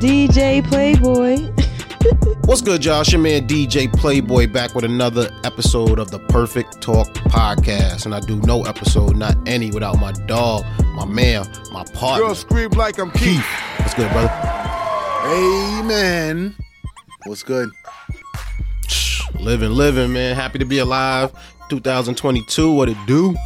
[0.00, 1.36] DJ Playboy.
[2.46, 3.02] What's good, y'all?
[3.02, 8.06] It's your man DJ Playboy back with another episode of the Perfect Talk Podcast.
[8.06, 12.28] And I do no episode, not any, without my dog, my man, my partner.
[12.28, 13.44] Girl scream like I'm Keith.
[13.76, 14.32] What's good, brother?
[15.26, 16.56] Amen.
[17.26, 17.68] What's good?
[19.38, 20.34] Living, living, man.
[20.34, 21.30] Happy to be alive.
[21.68, 23.36] 2022, what it do?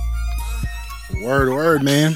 [1.20, 2.14] Word, word, man.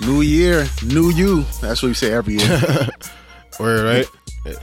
[0.00, 1.42] New year, new you.
[1.60, 2.88] That's what we say every year.
[3.58, 4.56] Word, right?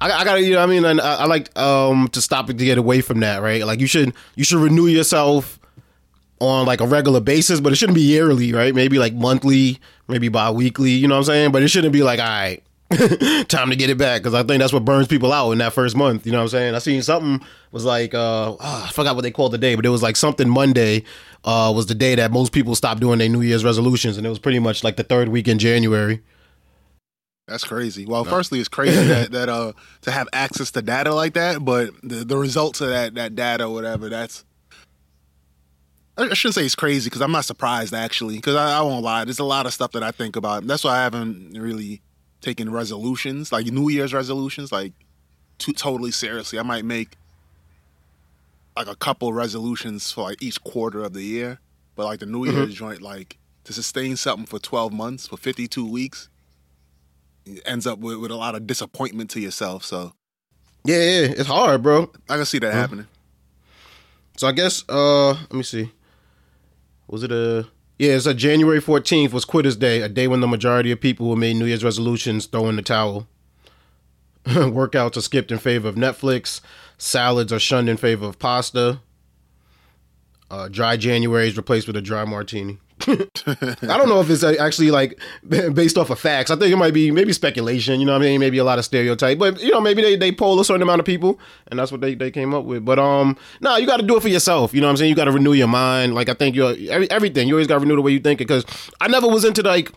[0.00, 2.64] I, I gotta, you know, I mean, I, I like um to stop it to
[2.64, 3.64] get away from that, right?
[3.64, 5.58] Like you should, you should renew yourself
[6.40, 8.74] on like a regular basis, but it shouldn't be yearly, right?
[8.74, 9.78] Maybe like monthly,
[10.08, 11.52] maybe bi-weekly, you know what I'm saying?
[11.52, 12.62] But it shouldn't be like, all right,
[13.48, 15.72] time to get it back because I think that's what burns people out in that
[15.72, 16.26] first month.
[16.26, 16.74] You know what I'm saying?
[16.74, 19.86] I seen something was like uh oh, I forgot what they called the day, but
[19.86, 21.04] it was like something Monday
[21.44, 24.30] uh was the day that most people stopped doing their New Year's resolutions, and it
[24.30, 26.20] was pretty much like the third week in January.
[27.46, 28.06] That's crazy.
[28.06, 31.90] Well, firstly, it's crazy that, that uh to have access to data like that, but
[32.02, 34.44] the, the results of that that data, or whatever, that's
[36.16, 38.36] I shouldn't say it's crazy because I'm not surprised actually.
[38.36, 40.66] Because I, I won't lie, there's a lot of stuff that I think about.
[40.66, 42.02] That's why I haven't really
[42.40, 44.92] taken resolutions, like New Year's resolutions, like
[45.58, 46.58] too, totally seriously.
[46.58, 47.16] I might make
[48.76, 51.58] like a couple resolutions for like each quarter of the year,
[51.94, 55.88] but like the New Year's joint, like to sustain something for 12 months, for 52
[55.88, 56.28] weeks,
[57.66, 59.84] ends up with, with a lot of disappointment to yourself.
[59.84, 60.12] So
[60.84, 62.10] Yeah, yeah, it's hard, bro.
[62.28, 63.06] I can see that happening.
[64.36, 65.90] So I guess uh let me see.
[67.06, 67.66] Was it a
[67.98, 71.26] yeah, it's a January 14th was Quitters Day, a day when the majority of people
[71.28, 73.28] who made New Year's resolutions throw in the towel.
[74.44, 76.60] Workouts are skipped in favor of Netflix.
[76.98, 79.00] Salads are shunned in favor of pasta.
[80.50, 82.78] Uh, dry January is replaced with a dry martini.
[83.06, 86.50] I don't know if it's uh, actually like based off of facts.
[86.50, 88.00] I think it might be maybe speculation.
[88.00, 88.40] You know what I mean?
[88.40, 91.00] Maybe a lot of stereotype, but you know maybe they they poll a certain amount
[91.00, 91.38] of people,
[91.68, 92.84] and that's what they, they came up with.
[92.84, 94.74] But um, no, you got to do it for yourself.
[94.74, 95.10] You know what I'm saying?
[95.10, 96.14] You got to renew your mind.
[96.14, 97.48] Like I think you every, everything.
[97.48, 98.48] You always got to renew the way you think it.
[98.48, 98.64] Because
[99.00, 99.90] I never was into like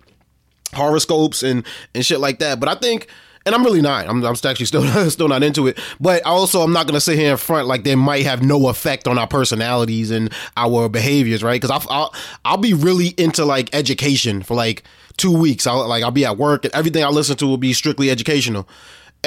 [0.73, 2.59] horoscopes and and shit like that.
[2.59, 3.07] But I think.
[3.47, 4.07] And I'm really not.
[4.07, 5.79] I'm, I'm actually still still not into it.
[5.99, 9.07] But also, I'm not gonna sit here in front like they might have no effect
[9.07, 11.59] on our personalities and our behaviors, right?
[11.59, 12.13] Because I'll, I'll
[12.43, 14.83] I'll be really into like education for like
[15.15, 15.65] two weeks.
[15.65, 18.67] I'll like I'll be at work and everything I listen to will be strictly educational.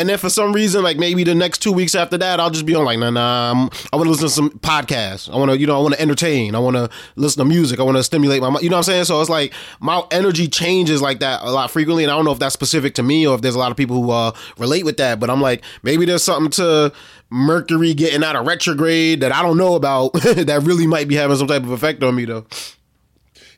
[0.00, 2.64] And then for some reason, like maybe the next two weeks after that, I'll just
[2.64, 3.50] be on like, nah, nah.
[3.50, 5.30] I'm, I want to listen to some podcasts.
[5.30, 6.54] I want to, you know, I want to entertain.
[6.54, 7.78] I want to listen to music.
[7.78, 9.04] I want to stimulate my, you know what I'm saying?
[9.04, 12.02] So it's like my energy changes like that a lot frequently.
[12.02, 13.76] And I don't know if that's specific to me or if there's a lot of
[13.76, 15.20] people who uh, relate with that.
[15.20, 16.94] But I'm like, maybe there's something to
[17.28, 21.36] Mercury getting out of retrograde that I don't know about that really might be having
[21.36, 22.46] some type of effect on me though.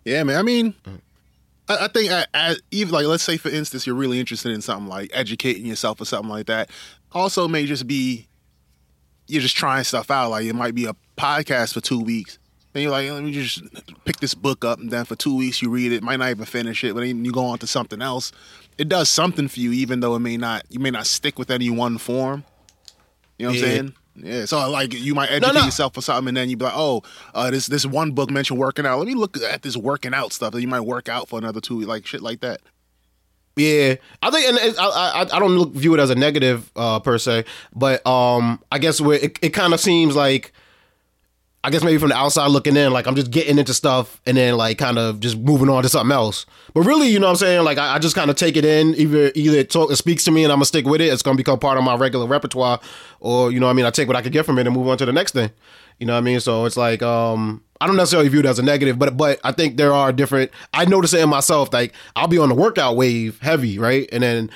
[0.04, 0.38] Yeah, man.
[0.38, 0.74] I mean,
[1.80, 4.62] I, I think I, I, even like let's say for instance you're really interested in
[4.62, 6.70] something like educating yourself or something like that.
[7.12, 8.26] Also, may just be
[9.28, 10.30] you're just trying stuff out.
[10.30, 12.38] Like it might be a podcast for two weeks.
[12.72, 13.62] Then you're like, let me just
[14.06, 16.02] pick this book up, and then for two weeks you read it.
[16.02, 18.32] Might not even finish it, but then you go on to something else.
[18.78, 20.62] It does something for you, even though it may not.
[20.70, 22.44] You may not stick with any one form.
[23.38, 23.66] You know what Yeah.
[23.66, 23.94] I'm saying?
[24.16, 24.44] Yeah.
[24.44, 25.64] So like you might educate no.
[25.64, 27.02] yourself for something, and then you be like, oh,
[27.34, 28.98] uh, this this one book mentioned working out.
[28.98, 30.52] Let me look at this working out stuff.
[30.52, 32.60] That you might work out for another two, like shit like that.
[33.54, 36.70] Yeah, I think, and it, I, I, I don't look, view it as a negative
[36.74, 40.54] uh, per se, but um, I guess where it, it kind of seems like,
[41.64, 44.36] I guess maybe from the outside looking in, like I'm just getting into stuff and
[44.36, 46.44] then like kind of just moving on to something else.
[46.74, 47.64] But really, you know what I'm saying?
[47.64, 48.96] Like I, I just kind of take it in.
[48.96, 51.12] Either either it talk it speaks to me and I'm gonna stick with it.
[51.12, 52.80] It's gonna become part of my regular repertoire,
[53.20, 53.86] or you know I mean.
[53.86, 55.50] I take what I could get from it and move on to the next thing.
[55.98, 56.40] You know what I mean?
[56.40, 59.52] So it's like um, I don't necessarily view it as a negative, but but I
[59.52, 60.50] think there are different.
[60.72, 61.72] I notice it in myself.
[61.72, 64.50] Like I'll be on the workout wave heavy, right, and then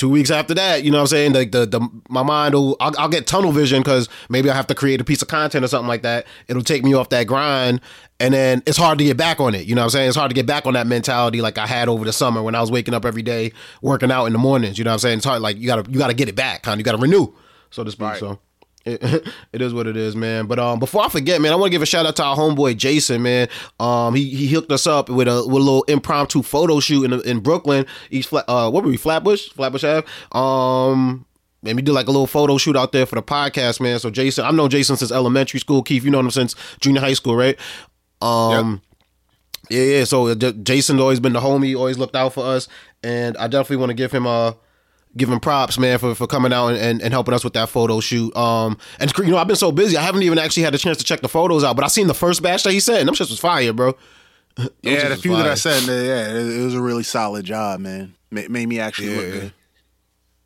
[0.00, 1.32] two weeks after that, you know what I'm saying?
[1.34, 4.66] Like the, the my mind will I'll, I'll get tunnel vision because maybe I have
[4.68, 6.26] to create a piece of content or something like that.
[6.48, 7.82] It'll take me off that grind,
[8.18, 9.66] and then it's hard to get back on it.
[9.66, 10.08] You know what I'm saying?
[10.08, 12.54] It's hard to get back on that mentality like I had over the summer when
[12.54, 13.52] I was waking up every day
[13.82, 14.78] working out in the mornings.
[14.78, 15.18] You know what I'm saying?
[15.18, 15.42] It's hard.
[15.42, 16.78] Like you gotta you gotta get it back, kind of.
[16.78, 17.34] You gotta renew,
[17.70, 18.08] so to speak.
[18.08, 18.20] Right.
[18.20, 18.40] So.
[18.84, 19.02] It,
[19.52, 20.46] it is what it is, man.
[20.46, 22.36] But um, before I forget, man, I want to give a shout out to our
[22.36, 23.48] homeboy Jason, man.
[23.78, 27.20] Um, he he hooked us up with a with a little impromptu photo shoot in
[27.22, 27.86] in Brooklyn.
[28.10, 28.96] East flat, uh, what were we?
[28.96, 30.06] Flatbush, Flatbush Ave.
[30.32, 31.26] Um,
[31.64, 33.98] and we did like a little photo shoot out there for the podcast, man.
[33.98, 35.82] So Jason, I've known Jason since elementary school.
[35.82, 37.58] Keith, you know him since junior high school, right?
[38.22, 38.80] Um.
[39.68, 40.04] Yeah, yeah.
[40.04, 42.66] So uh, J- Jason's always been the homie, always looked out for us,
[43.04, 44.56] and I definitely want to give him a
[45.16, 47.68] give him props, man, for, for coming out and, and, and helping us with that
[47.68, 48.34] photo shoot.
[48.36, 50.98] Um, and you know, I've been so busy, I haven't even actually had a chance
[50.98, 51.76] to check the photos out.
[51.76, 53.96] But I seen the first batch that he sent, and them shits was fire, bro.
[54.56, 58.14] Them Yeah, the few that I sent, yeah, it, was a really solid job, man.
[58.30, 59.52] Ma- made me actually look good.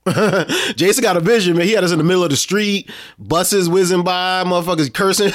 [0.77, 1.67] Jason got a vision, man.
[1.67, 5.33] He had us in the middle of the street, buses whizzing by, motherfuckers cursing.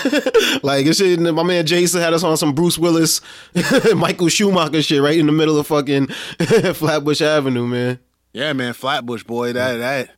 [0.63, 3.21] like this shit, my man Jason had us on some Bruce Willis,
[3.95, 7.99] Michael Schumacher shit right in the middle of fucking Flatbush Avenue, man.
[8.33, 10.11] Yeah, man, Flatbush boy, that that.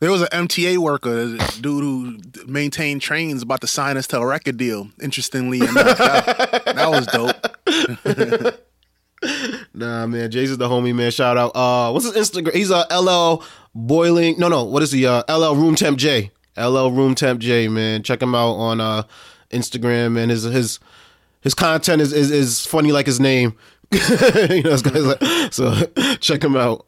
[0.00, 4.26] There was an MTA worker, dude who maintained trains, about to sign us to a
[4.26, 4.88] record deal.
[5.02, 8.64] Interestingly enough, that, that was dope.
[9.74, 11.10] Nah, man, Jay's is the homie, man.
[11.10, 11.54] Shout out.
[11.54, 12.54] Uh, what's his Instagram?
[12.54, 13.44] He's a uh, LL
[13.74, 14.38] Boiling.
[14.38, 14.64] No, no.
[14.64, 15.06] What is he?
[15.06, 16.30] Uh, LL Room Temp J.
[16.56, 17.68] LL Room Temp J.
[17.68, 19.02] Man, check him out on uh
[19.50, 20.18] Instagram.
[20.18, 20.80] And his his
[21.40, 23.56] his content is is, is funny like his name.
[23.92, 25.74] you know, like, so
[26.20, 26.86] check him out.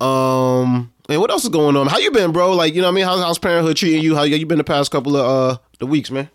[0.00, 1.86] Um, and what else is going on?
[1.86, 2.52] How you been, bro?
[2.54, 4.14] Like, you know, what I mean, how's, how's parenthood treating you?
[4.14, 6.28] How you been the past couple of uh the weeks, man?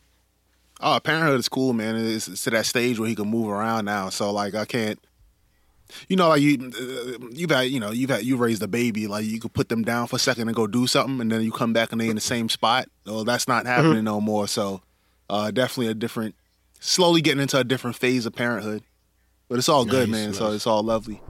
[0.79, 1.95] Oh, parenthood is cool, man.
[1.95, 4.09] It's, it's to that stage where he can move around now.
[4.09, 4.99] So like, I can't
[6.07, 9.07] you know, like you, uh, you've had, you know, you've had, you raised a baby.
[9.07, 11.41] Like you could put them down for a second and go do something, and then
[11.41, 12.87] you come back and they in the same spot.
[13.05, 13.67] Well, that's not mm-hmm.
[13.67, 14.05] happening mm-hmm.
[14.05, 14.47] no more.
[14.47, 14.81] So,
[15.29, 16.35] uh, definitely a different,
[16.79, 18.83] slowly getting into a different phase of parenthood.
[19.47, 20.27] But it's all good, nice, man.
[20.29, 20.37] Nice.
[20.37, 21.21] So it's all lovely.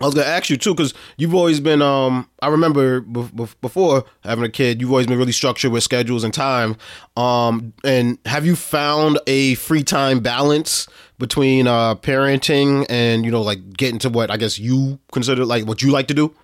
[0.00, 1.82] I was gonna ask you too, because you've always been.
[1.82, 5.82] Um, I remember b- b- before having a kid, you've always been really structured with
[5.82, 6.76] schedules and time.
[7.16, 10.88] Um, and have you found a free time balance
[11.18, 15.66] between uh, parenting and you know, like getting to what I guess you consider like
[15.66, 16.34] what you like to do?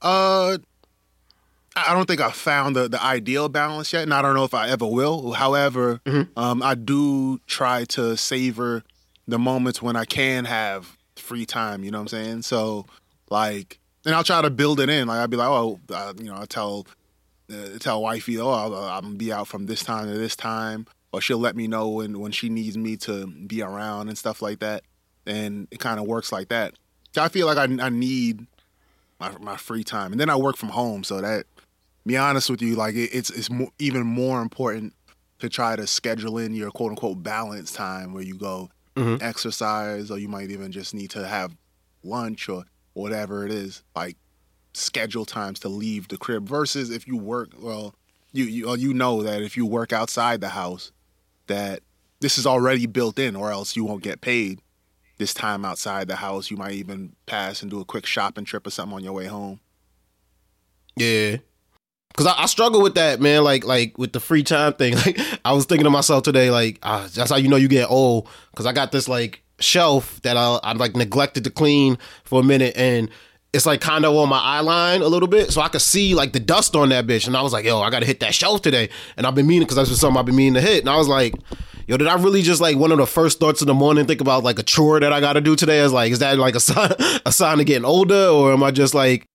[0.00, 0.58] Uh,
[1.74, 4.54] I don't think I found the the ideal balance yet, and I don't know if
[4.54, 5.32] I ever will.
[5.32, 6.38] However, mm-hmm.
[6.38, 8.84] um, I do try to savor
[9.26, 10.95] the moments when I can have
[11.26, 11.84] free time.
[11.84, 12.42] You know what I'm saying?
[12.42, 12.86] So
[13.30, 15.08] like, and I'll try to build it in.
[15.08, 16.86] Like I'll be like, oh, uh, you know, I tell
[17.50, 20.86] uh, tell wifey, oh, I'll, I'm gonna be out from this time to this time,
[21.12, 24.42] or she'll let me know when when she needs me to be around and stuff
[24.42, 24.82] like that.
[25.26, 26.74] And it kind of works like that.
[27.16, 28.46] I feel like I, I need
[29.18, 31.46] my, my free time, and then I work from home, so that.
[32.04, 34.94] Be honest with you, like it, it's it's more, even more important
[35.40, 39.22] to try to schedule in your quote unquote balance time where you go mm-hmm.
[39.22, 41.56] exercise, or you might even just need to have
[42.02, 42.64] lunch or
[42.94, 43.82] whatever it is.
[43.94, 44.16] Like
[44.76, 47.94] schedule times to leave the crib versus if you work well
[48.32, 50.92] you you you know that if you work outside the house
[51.46, 51.80] that
[52.20, 54.60] this is already built in or else you won't get paid
[55.16, 58.66] this time outside the house you might even pass and do a quick shopping trip
[58.66, 59.58] or something on your way home
[60.94, 61.38] yeah
[62.16, 63.44] Cause I, I, struggle with that, man.
[63.44, 64.94] Like, like with the free time thing.
[65.06, 67.90] Like, I was thinking to myself today, like, uh, that's how you know you get
[67.90, 68.28] old.
[68.56, 72.42] Cause I got this like shelf that I I like neglected to clean for a
[72.42, 73.10] minute, and
[73.52, 76.14] it's like kind of on my eye line a little bit, so I could see
[76.14, 77.26] like the dust on that bitch.
[77.26, 78.90] And I was like, yo, I gotta hit that shelf today.
[79.16, 80.80] And I've been meaning because that's just something I've been meaning to hit.
[80.80, 81.34] And I was like,
[81.86, 84.20] yo, did I really just like one of the first thoughts in the morning think
[84.20, 85.78] about like a chore that I gotta do today?
[85.78, 86.92] Is like, is that like a sign
[87.24, 89.26] a sign of getting older, or am I just like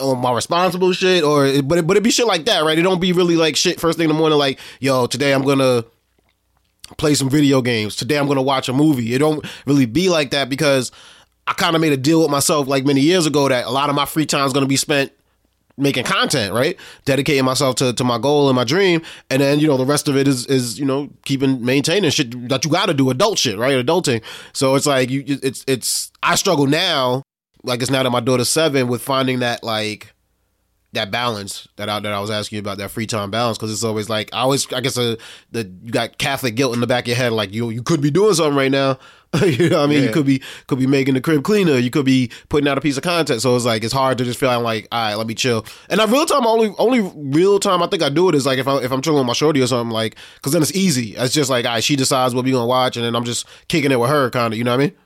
[0.00, 2.78] on my responsible shit or but it, but it be shit like that, right?
[2.78, 5.42] It don't be really like shit first thing in the morning like, yo, today I'm
[5.58, 5.84] to
[6.96, 7.96] play some video games.
[7.96, 9.14] Today I'm to watch a movie.
[9.14, 10.92] It don't really be like that because
[11.46, 13.88] I kind of made a deal with myself like many years ago that a lot
[13.88, 15.12] of my free time is to be spent
[15.76, 16.76] making content, right?
[17.04, 19.00] Dedicating myself to, to my goal and my dream.
[19.30, 22.48] And then, you know, the rest of it is, is, you know, keeping maintaining shit
[22.48, 23.84] that you got to do adult shit, right?
[23.84, 24.22] Adulting.
[24.52, 27.22] So it's like, you, it's, it's, I struggle now
[27.62, 30.12] like it's now that my daughter's seven with finding that like
[30.92, 33.70] that balance that I that I was asking you about that free time balance because
[33.70, 35.16] it's always like I always I guess uh,
[35.52, 38.00] the you got Catholic guilt in the back of your head like you you could
[38.00, 38.98] be doing something right now.
[39.44, 39.98] You know what I mean?
[40.00, 40.06] Yeah.
[40.06, 41.76] you could be could be making the crib cleaner.
[41.76, 43.42] You could be putting out a piece of content.
[43.42, 45.66] So it's like it's hard to just feel like all right let me chill.
[45.90, 48.58] And that real time only only real time I think I do it is like
[48.58, 51.14] if I if I'm chilling with my shorty or something like because then it's easy.
[51.14, 53.46] It's just like all right she decides what we gonna watch and then I'm just
[53.68, 54.96] kicking it with her kind of you know what I mean.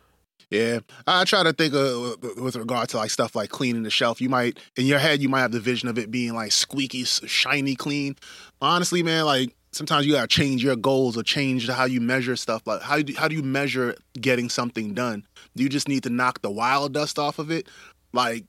[0.52, 3.90] Yeah, I try to think of uh, with regard to like stuff like cleaning the
[3.90, 4.21] shelf.
[4.21, 7.04] You might in your head you might have the vision of it being like squeaky,
[7.04, 8.16] shiny, clean.
[8.61, 12.66] Honestly, man, like sometimes you gotta change your goals or change how you measure stuff.
[12.66, 15.26] Like how do how do you measure getting something done?
[15.56, 17.66] Do you just need to knock the wild dust off of it,
[18.12, 18.44] like,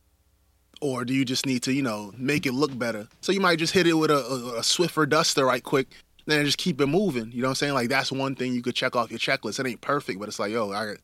[0.81, 3.07] or do you just need to you know make it look better?
[3.22, 5.88] So you might just hit it with a, a, a Swiffer duster right quick.
[6.25, 7.31] Then just keep it moving.
[7.31, 7.74] You know what I'm saying?
[7.75, 9.62] Like that's one thing you could check off your checklist.
[9.62, 10.95] It ain't perfect, but it's like, yo, I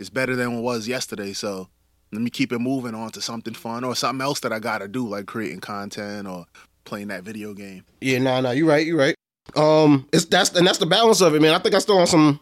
[0.00, 1.32] it's better than it was yesterday.
[1.32, 1.68] So
[2.10, 4.88] let me keep it moving on to something fun or something else that I gotta
[4.88, 6.46] do, like creating content or
[6.84, 7.84] playing that video game.
[8.00, 9.14] Yeah, no, nah, no, nah, you're right, you're right.
[9.54, 11.54] Um, it's that's and that's the balance of it, man.
[11.54, 12.40] I think I still on some.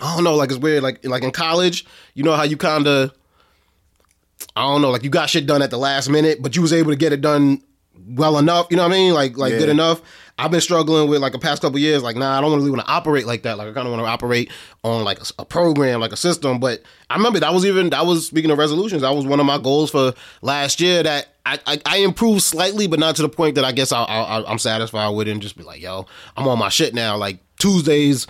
[0.00, 2.86] I don't know, like it's weird, like like in college, you know how you kind
[2.86, 3.12] of,
[4.56, 6.72] I don't know, like you got shit done at the last minute, but you was
[6.72, 7.62] able to get it done
[8.06, 8.66] well enough.
[8.70, 9.14] You know what I mean?
[9.14, 9.58] Like like Yeah.
[9.60, 10.00] good enough.
[10.38, 12.02] I've been struggling with like the past couple years.
[12.02, 13.58] Like, nah, I don't really want to operate like that.
[13.58, 14.50] Like, I kind of want to operate
[14.82, 16.58] on like a program, like a system.
[16.58, 19.02] But I remember that was even that was speaking of resolutions.
[19.02, 21.02] That was one of my goals for last year.
[21.02, 24.02] That I I, I improved slightly, but not to the point that I guess I,
[24.02, 26.06] I, I'm satisfied with it and just be like, yo,
[26.36, 27.16] I'm on my shit now.
[27.18, 28.26] Like Tuesdays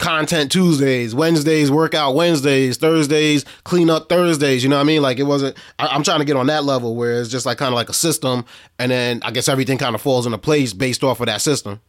[0.00, 4.64] content Tuesdays, Wednesdays, workout Wednesdays, Thursdays, clean up Thursdays.
[4.64, 5.02] You know what I mean?
[5.02, 5.56] Like it wasn't.
[5.78, 7.88] I, I'm trying to get on that level where it's just like kind of like
[7.88, 8.44] a system,
[8.78, 11.80] and then I guess everything kind of falls into place based off of that system.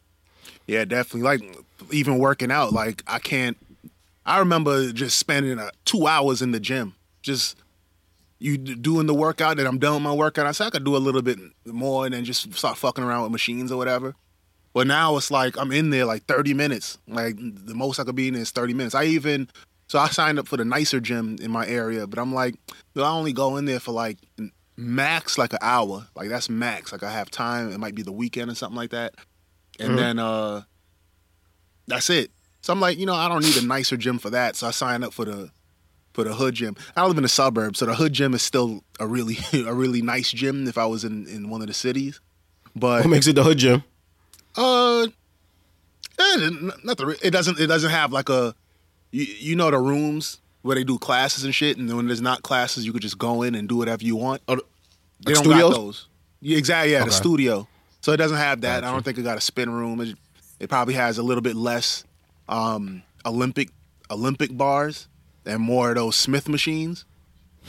[0.68, 1.22] Yeah, definitely.
[1.22, 1.42] Like
[1.92, 3.58] even working out, like I can't.
[4.26, 7.58] I remember just spending uh, two hours in the gym, just
[8.38, 9.58] you doing the workout.
[9.58, 10.46] And I'm done with my workout.
[10.46, 13.24] I said I could do a little bit more, and then just start fucking around
[13.24, 14.16] with machines or whatever.
[14.74, 16.98] But now it's like I'm in there like 30 minutes.
[17.08, 18.96] Like the most I could be in is 30 minutes.
[18.96, 19.50] I even
[19.88, 22.56] so I signed up for the nicer gym in my area, but I'm like,
[22.96, 24.18] I only go in there for like
[24.78, 26.08] max like an hour.
[26.16, 26.92] Like that's max.
[26.92, 27.72] Like I have time.
[27.72, 29.16] It might be the weekend or something like that.
[29.80, 30.62] And then uh
[31.88, 32.32] that's it.
[32.62, 34.56] So I'm like, you know, I don't need a nicer gym for that.
[34.56, 35.52] So I signed up for the
[36.14, 36.76] for the hood gym.
[36.96, 40.02] I live in the suburbs, so the hood gym is still a really a really
[40.02, 42.22] nice gym if I was in in one of the cities.
[42.76, 43.84] But What makes it the hood gym?
[44.56, 45.08] Uh,
[46.20, 46.50] eh,
[46.84, 48.54] not the, it doesn't it doesn't have like a
[49.12, 52.22] you, you know the rooms where they do classes and shit, and then when there's
[52.22, 54.42] not classes, you could just go in and do whatever you want.
[54.48, 54.56] Oh,
[55.26, 55.74] They like don't studios?
[55.74, 56.08] got those.
[56.42, 56.92] Yeah, exactly.
[56.94, 57.68] Yeah, the studio.
[58.02, 58.84] So it doesn't have that.
[58.84, 60.02] I don't think it got a spin room.
[60.02, 60.16] It,
[60.60, 62.04] it probably has a little bit less
[62.50, 63.70] um, Olympic
[64.10, 65.08] Olympic bars
[65.46, 67.06] and more of those Smith machines.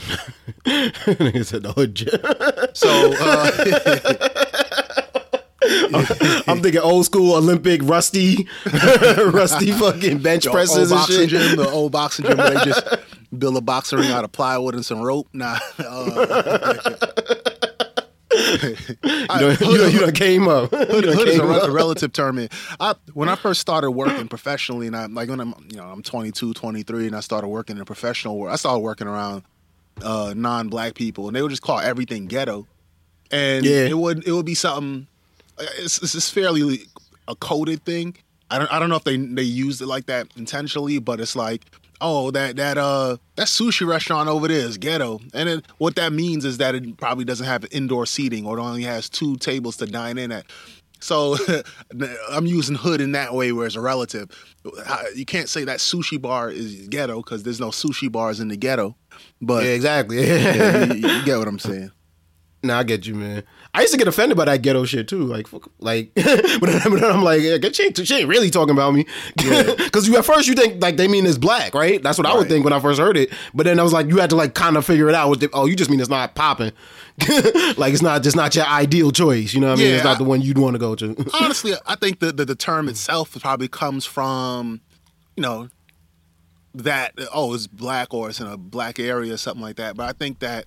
[0.65, 2.09] Nigga said the hood gym.
[2.75, 2.89] So
[3.21, 4.29] uh,
[6.47, 8.47] I'm thinking old school Olympic rusty,
[9.19, 11.31] rusty fucking bench the presses old boxing shit.
[11.31, 12.85] gym, the old boxing gym where they just
[13.37, 15.29] build a boxing ring out of plywood and some rope.
[15.33, 15.59] Nah.
[15.79, 16.75] Uh,
[18.35, 18.77] You
[19.29, 20.71] done, you done, you done came up.
[20.71, 21.69] hood, hood is a, up.
[21.69, 22.49] a relative term.
[22.81, 26.03] I, when I first started working professionally, and I'm like when I'm you know I'm
[26.03, 28.53] 22, 23, and I started working in a professional work.
[28.53, 29.43] I started working around
[30.03, 32.67] uh, non-black people, and they would just call everything ghetto,
[33.31, 33.85] and Yeah.
[33.87, 35.07] it would it would be something.
[35.59, 36.81] It's, it's this fairly
[37.29, 38.17] a coded thing.
[38.51, 41.37] I don't I don't know if they they used it like that intentionally, but it's
[41.37, 41.65] like.
[42.05, 46.13] Oh, that that uh that sushi restaurant over there is ghetto, and then what that
[46.13, 49.77] means is that it probably doesn't have indoor seating, or it only has two tables
[49.77, 50.45] to dine in at.
[50.99, 51.37] So
[52.31, 54.31] I'm using hood in that way where it's a relative.
[55.15, 58.57] You can't say that sushi bar is ghetto because there's no sushi bars in the
[58.57, 58.97] ghetto.
[59.41, 60.17] But Yeah, yeah, exactly.
[60.19, 61.93] you, you get what I'm saying.
[62.65, 63.45] Nah, I get you, man.
[63.75, 65.25] I used to get offended by that ghetto shit too.
[65.25, 68.51] Like, fuck, like, but then, but then I'm like, yeah, she, ain't, she ain't really
[68.51, 69.07] talking about me.
[69.37, 72.03] Because you at first you think like they mean it's black, right?
[72.03, 73.33] That's what I would think when I first heard it.
[73.55, 75.41] But then I was like, you had to like kind of figure it out.
[75.41, 76.73] They, oh, you just mean it's not popping.
[77.79, 79.55] like it's not just not your ideal choice.
[79.55, 79.89] You know what I mean?
[79.91, 81.17] Yeah, it's not I- the one you'd want to go to.
[81.41, 84.83] Honestly, I think the, the the term itself probably comes from,
[85.35, 85.69] you know,
[86.75, 89.97] that oh it's black or it's in a black area or something like that.
[89.97, 90.67] But I think that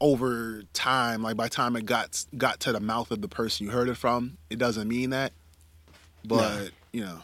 [0.00, 3.66] over time, like by the time it got got to the mouth of the person
[3.66, 5.32] you heard it from, it doesn't mean that.
[6.24, 7.18] But you know,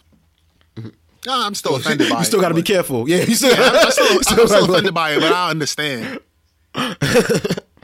[0.77, 0.93] no,
[1.29, 3.09] I'm still offended by you still got to be careful.
[3.09, 3.51] Yeah, you still.
[3.51, 6.21] Yeah, I'm, I'm still, I'm still still offended by it, but I understand.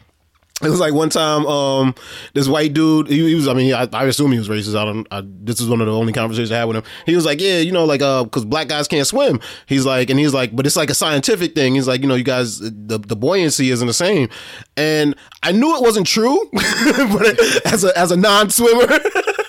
[0.62, 1.94] It was like one time, um,
[2.34, 3.08] this white dude.
[3.08, 3.48] He, he was.
[3.48, 4.78] I mean, I, I assume he was racist.
[4.78, 5.06] I don't.
[5.10, 6.84] I, this is one of the only conversations I had with him.
[7.04, 10.08] He was like, "Yeah, you know, like, uh, because black guys can't swim." He's like,
[10.10, 11.74] and he's like, but it's like a scientific thing.
[11.74, 14.28] He's like, you know, you guys, the the buoyancy isn't the same.
[14.76, 18.86] And I knew it wasn't true, but as a as a non swimmer.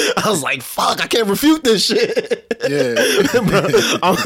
[0.16, 1.00] I was like, "Fuck!
[1.02, 2.94] I can't refute this shit." Yeah,
[4.02, 4.16] I'm-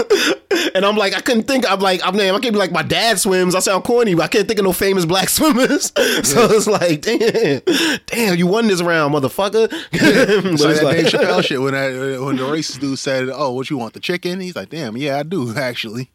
[0.74, 1.70] and I'm like, I couldn't think.
[1.70, 2.34] I'm like, I'm name.
[2.34, 3.54] I can't be like my dad swims.
[3.54, 5.86] I sound corny, but I can't think of no famous black swimmers.
[5.86, 7.60] so it's like, damn,
[8.06, 9.68] damn, you won this round, motherfucker.
[9.92, 13.70] it's that like, Dave Chappelle shit when that, when the racist dude said, "Oh, what
[13.70, 16.10] you want the chicken?" He's like, "Damn, yeah, I do actually."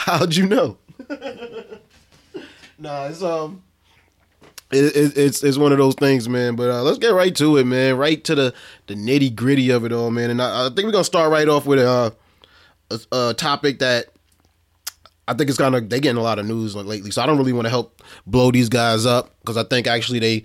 [0.00, 0.76] how'd you know?
[2.78, 3.62] nah, it's um.
[4.72, 6.56] It, it, it's it's one of those things, man.
[6.56, 7.96] But uh, let's get right to it, man.
[7.96, 8.54] Right to the
[8.86, 10.30] the nitty gritty of it all, man.
[10.30, 12.10] And I, I think we're gonna start right off with uh,
[12.90, 14.06] a, a topic that
[15.28, 17.10] I think it's kind of they getting a lot of news lately.
[17.10, 20.18] So I don't really want to help blow these guys up because I think actually
[20.18, 20.42] they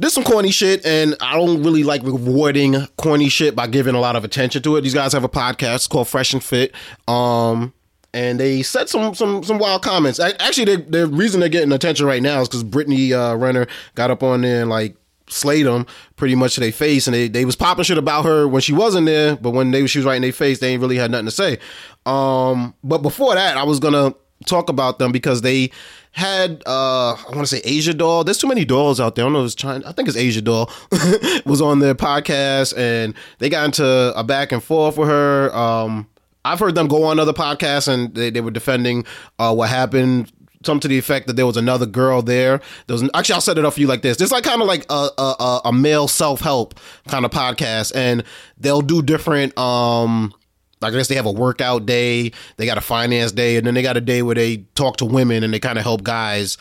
[0.00, 4.00] did some corny shit, and I don't really like rewarding corny shit by giving a
[4.00, 4.82] lot of attention to it.
[4.82, 6.72] These guys have a podcast called Fresh and Fit,
[7.08, 7.72] um,
[8.14, 10.18] and they said some some some wild comments.
[10.18, 14.10] Actually, the the reason they're getting attention right now is because Brittany uh, Renner got
[14.10, 14.96] up on there and like
[15.28, 15.86] slayed them
[16.16, 18.72] pretty much to their face, and they they was popping shit about her when she
[18.72, 21.10] wasn't there, but when they she was right in their face, they ain't really had
[21.10, 21.58] nothing to say.
[22.06, 24.14] Um, but before that, I was gonna
[24.46, 25.70] talk about them because they
[26.12, 28.24] had uh I want to say Asia Doll.
[28.24, 29.24] There's too many dolls out there.
[29.24, 29.84] I don't know if it's China.
[29.86, 30.70] I think it's Asia Doll
[31.46, 33.84] was on their podcast and they got into
[34.16, 35.54] a back and forth with her.
[35.54, 36.08] Um
[36.52, 39.04] I've heard them go on other podcasts and they, they were defending
[39.38, 40.32] uh what happened
[40.64, 42.60] some to the effect that there was another girl there.
[42.86, 44.20] There was actually I'll set it up for you like this.
[44.20, 46.74] It's like kind of like a a, a male self help
[47.06, 48.24] kind of podcast, and
[48.58, 50.34] they'll do different um
[50.82, 53.82] I guess they have a workout day, they got a finance day, and then they
[53.82, 56.56] got a day where they talk to women and they kind of help guys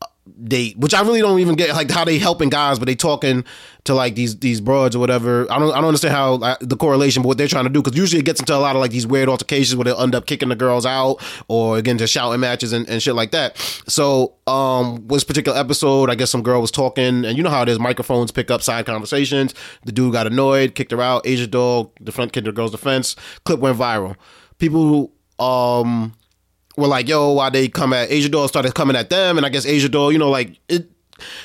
[0.00, 0.06] uh,
[0.44, 3.44] date, which I really don't even get like how they helping guys, but they talking
[3.88, 5.50] to like these these broads or whatever.
[5.50, 7.82] I don't I don't understand how uh, the correlation, but what they're trying to do
[7.82, 10.14] because usually it gets into a lot of like these weird altercations where they'll end
[10.14, 11.16] up kicking the girls out
[11.48, 13.56] or again just shouting matches and, and shit like that.
[13.88, 17.62] So um this particular episode, I guess some girl was talking and you know how
[17.62, 19.54] it is, microphones pick up side conversations.
[19.84, 21.26] The dude got annoyed, kicked her out.
[21.26, 23.16] Asia Doll, the front kid the girl's defense.
[23.44, 24.16] Clip went viral.
[24.58, 26.12] People um
[26.76, 29.48] were like, yo, why they come at Asia Doll started coming at them, and I
[29.48, 30.88] guess Asia Doll, you know, like it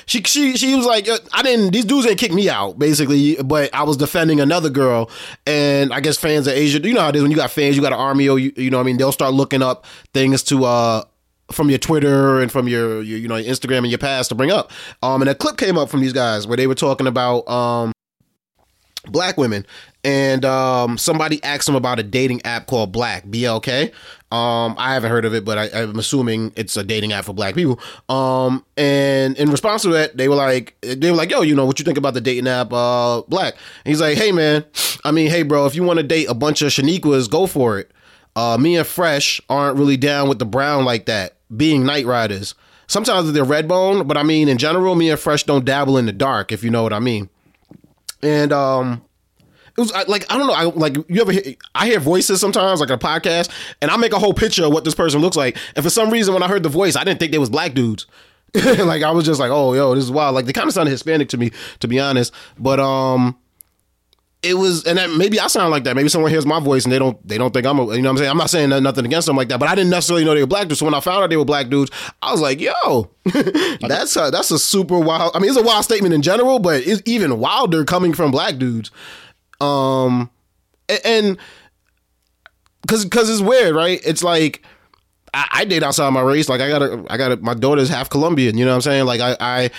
[0.06, 1.72] she she she was like, I didn't.
[1.72, 3.36] These dudes didn't kick me out, basically.
[3.36, 5.10] But I was defending another girl,
[5.46, 7.76] and I guess fans of Asia, you know how it is when you got fans,
[7.76, 10.42] you got an army, you, you know, what I mean, they'll start looking up things
[10.44, 11.04] to uh
[11.52, 14.34] from your Twitter and from your, your you know your Instagram and your past to
[14.34, 14.70] bring up.
[15.02, 17.93] Um, and a clip came up from these guys where they were talking about um
[19.06, 19.66] black women
[20.04, 23.90] and um, somebody asked them about a dating app called Black BLK.
[24.30, 27.32] Um, I haven't heard of it, but I, am assuming it's a dating app for
[27.32, 27.80] black people.
[28.08, 31.64] Um, and in response to that, they were like, they were like, "Yo, you know
[31.64, 34.64] what you think about the dating app uh, Black?" And he's like, "Hey, man,
[35.04, 37.78] I mean, hey, bro, if you want to date a bunch of Shaniquas, go for
[37.78, 37.90] it.
[38.36, 42.54] Uh, me and Fresh aren't really down with the brown like that, being night riders.
[42.88, 46.06] Sometimes they're red bone, but I mean, in general, me and Fresh don't dabble in
[46.06, 47.30] the dark, if you know what I mean."
[48.24, 49.02] And um,
[49.76, 50.52] it was like I don't know.
[50.52, 51.42] I like you ever hear,
[51.74, 53.50] I hear voices sometimes like a podcast,
[53.82, 55.56] and I make a whole picture of what this person looks like.
[55.76, 57.74] And for some reason, when I heard the voice, I didn't think they was black
[57.74, 58.06] dudes.
[58.54, 60.36] like I was just like, oh yo, this is wild.
[60.36, 61.50] Like they kind of sounded Hispanic to me,
[61.80, 62.32] to be honest.
[62.56, 63.36] But um,
[64.44, 65.96] it was, and that, maybe I sound like that.
[65.96, 68.08] Maybe someone hears my voice and they don't they don't think I'm a, you know
[68.08, 68.30] what I'm saying.
[68.30, 70.46] I'm not saying nothing against them like that, but I didn't necessarily know they were
[70.46, 70.80] black dudes.
[70.80, 71.90] So when I found out they were black dudes,
[72.22, 73.10] I was like, yo,
[73.80, 75.32] that's a that's a super wild.
[75.34, 78.58] I mean, it's a wild statement in general, but it's even wilder coming from black
[78.58, 78.90] dudes.
[79.60, 80.30] Um,
[81.04, 81.38] and
[82.82, 84.00] because because it's weird, right?
[84.04, 84.62] It's like
[85.32, 86.48] I, I date outside my race.
[86.48, 88.56] Like I got a I got a, my daughter's half Colombian.
[88.56, 89.04] You know what I'm saying?
[89.06, 89.70] Like I I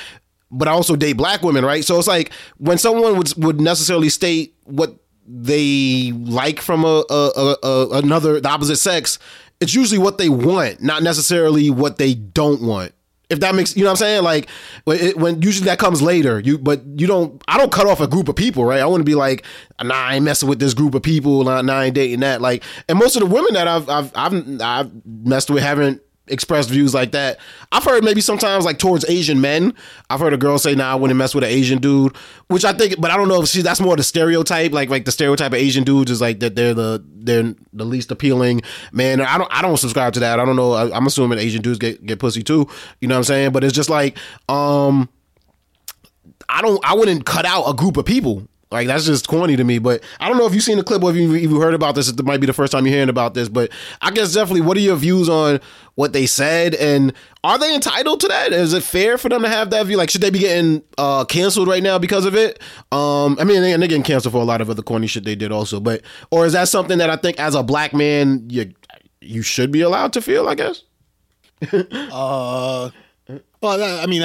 [0.55, 1.83] but I also date black women, right?
[1.83, 4.95] So it's like when someone would would necessarily state what
[5.27, 9.19] they like from a, a, a, another the opposite sex,
[9.59, 12.93] it's usually what they want, not necessarily what they don't want.
[13.27, 14.49] If that makes you know what I'm saying, like
[14.83, 16.39] when, it, when usually that comes later.
[16.39, 17.43] You but you don't.
[17.47, 18.79] I don't cut off a group of people, right?
[18.79, 19.43] I want to be like,
[19.83, 21.43] nah, I ain't messing with this group of people.
[21.43, 22.39] Nah, nah, I ain't dating that.
[22.39, 26.69] Like, and most of the women that I've I've I've, I've messed with haven't expressed
[26.69, 27.39] views like that.
[27.71, 29.73] I've heard maybe sometimes like towards Asian men.
[30.09, 32.15] I've heard a girl say, "Nah, I wouldn't mess with an Asian dude,"
[32.47, 34.71] which I think, but I don't know if she that's more the stereotype.
[34.71, 38.11] Like like the stereotype of Asian dudes is like that they're the they're the least
[38.11, 38.61] appealing
[38.91, 39.21] man.
[39.21, 40.39] I don't I don't subscribe to that.
[40.39, 40.73] I don't know.
[40.73, 42.67] I, am assuming Asian dudes get get pussy too.
[43.01, 43.51] You know what I'm saying?
[43.51, 44.17] But it's just like
[44.49, 45.09] um.
[46.47, 46.79] I don't.
[46.85, 48.47] I wouldn't cut out a group of people.
[48.71, 49.79] Like that's just corny to me.
[49.79, 51.95] But I don't know if you've seen the clip or if you you heard about
[51.95, 52.09] this.
[52.09, 53.47] It might be the first time you're hearing about this.
[53.47, 55.59] But I guess definitely, what are your views on
[55.93, 58.51] what they said and are they entitled to that?
[58.51, 59.97] Is it fair for them to have that view?
[59.97, 62.59] Like, should they be getting uh, canceled right now because of it?
[62.91, 65.51] Um, I mean, they're getting canceled for a lot of other corny shit they did
[65.51, 65.79] also.
[65.79, 66.01] But
[66.31, 68.73] or is that something that I think as a black man you
[69.21, 70.47] you should be allowed to feel?
[70.49, 70.81] I guess.
[72.11, 72.89] uh
[73.61, 74.21] well, I mean,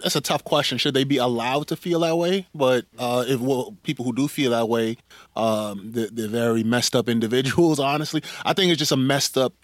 [0.00, 0.76] that's a tough question.
[0.76, 2.46] Should they be allowed to feel that way?
[2.54, 4.98] But uh, if well, people who do feel that way,
[5.36, 7.80] um, they're, they're, very messed up individuals.
[7.80, 9.54] Honestly, I think it's just a messed up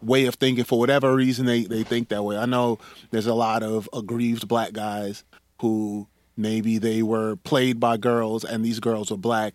[0.00, 0.64] way of thinking.
[0.64, 2.36] For whatever reason, they they think that way.
[2.36, 2.78] I know
[3.10, 5.24] there's a lot of aggrieved black guys
[5.60, 6.06] who
[6.36, 9.54] maybe they were played by girls, and these girls were black.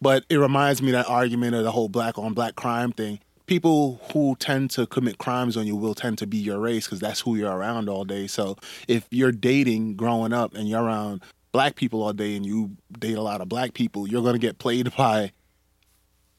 [0.00, 3.20] But it reminds me that argument of the whole black on black crime thing
[3.52, 7.00] people who tend to commit crimes on you will tend to be your race because
[7.00, 8.26] that's who you're around all day.
[8.26, 8.56] So
[8.88, 11.20] if you're dating growing up and you're around
[11.52, 14.38] black people all day and you date a lot of black people, you're going to
[14.38, 15.32] get played by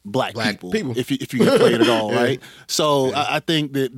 [0.04, 2.24] black, black people, people, if you if you get played at all, yeah.
[2.24, 2.42] right?
[2.66, 3.22] So yeah.
[3.22, 3.92] I, I, think that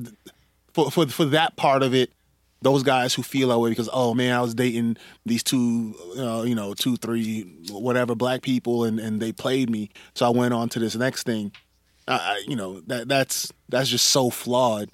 [0.74, 2.12] for for for that part of it,
[2.60, 6.42] those guys who feel that way because oh man, I was dating these two, uh,
[6.42, 10.52] you know, two, three, whatever black people, and and they played me, so I went
[10.52, 11.50] on to this next thing
[12.08, 14.90] uh, you know that that's that's just so flawed.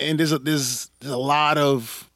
[0.00, 2.08] And there's a, there's there's a lot of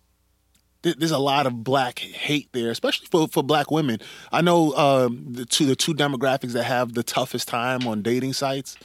[0.82, 3.98] there's a lot of black hate there, especially for, for black women.
[4.30, 8.34] I know um, the two the two demographics that have the toughest time on dating
[8.34, 8.76] sites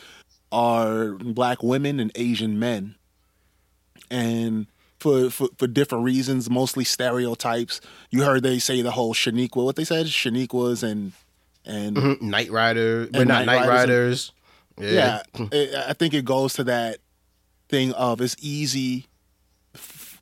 [0.51, 2.95] are black women and Asian men.
[4.09, 4.67] And
[4.99, 7.81] for, for for different reasons, mostly stereotypes.
[8.09, 11.13] You heard they say the whole Shaniqua, what they said, Shaniquas and
[11.65, 12.21] and Mhm.
[12.21, 14.31] Knight Rider, we're not Night, Riders Riders.
[14.77, 16.97] Yeah, it, I think it goes to that
[17.69, 19.07] thing of it's easy.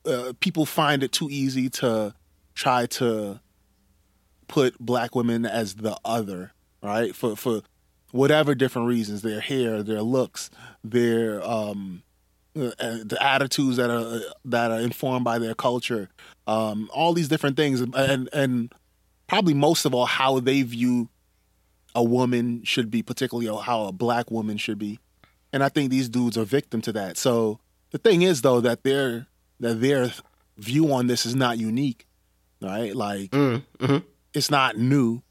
[0.06, 2.14] Uh, people find it too easy to
[2.56, 3.40] try to
[4.48, 7.16] put black women as the other, right?
[7.16, 7.62] For for
[8.12, 10.50] whatever different reasons, their hair, their looks,
[10.84, 12.04] their um,
[12.56, 16.10] uh, the attitudes that are that are informed by their culture,
[16.48, 18.74] um, all these different things, and and
[19.28, 21.08] probably most of all how they view
[22.00, 25.00] a woman should be, particularly how a black woman should be.
[25.52, 27.18] And I think these dudes are victim to that.
[27.18, 27.60] So
[27.92, 29.28] the thing is though that their
[29.60, 30.14] that their
[30.58, 32.08] view on this is not unique,
[32.62, 32.96] right?
[32.96, 34.04] Like Mm, mhm.
[34.34, 35.22] it's not new.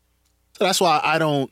[0.59, 1.51] So that's why I don't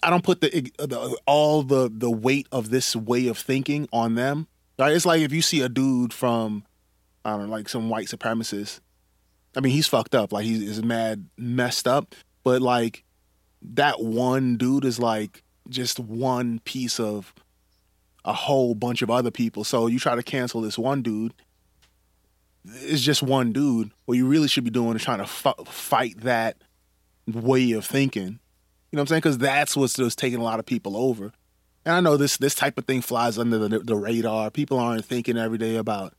[0.00, 4.14] I don't put the, the all the the weight of this way of thinking on
[4.14, 4.46] them.
[4.78, 4.92] Right?
[4.94, 6.64] It's like if you see a dude from
[7.24, 8.78] I don't know, like some white supremacist.
[9.56, 10.32] I mean, he's fucked up.
[10.32, 12.14] Like he's, he's mad messed up.
[12.44, 13.04] But like
[13.62, 17.34] that one dude is like just one piece of
[18.24, 19.64] a whole bunch of other people.
[19.64, 21.34] So you try to cancel this one dude.
[22.64, 23.90] It's just one dude.
[24.04, 26.62] What you really should be doing is trying to f- fight that
[27.26, 28.22] way of thinking.
[28.22, 29.20] You know what I'm saying?
[29.20, 31.32] Because that's what's taking a lot of people over.
[31.84, 34.50] And I know this this type of thing flies under the, the radar.
[34.50, 36.14] People aren't thinking every day about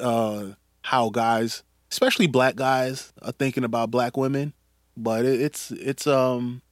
[0.00, 0.48] uh,
[0.82, 4.52] how guys, especially black guys, are thinking about black women.
[4.96, 6.62] But it, it's it's um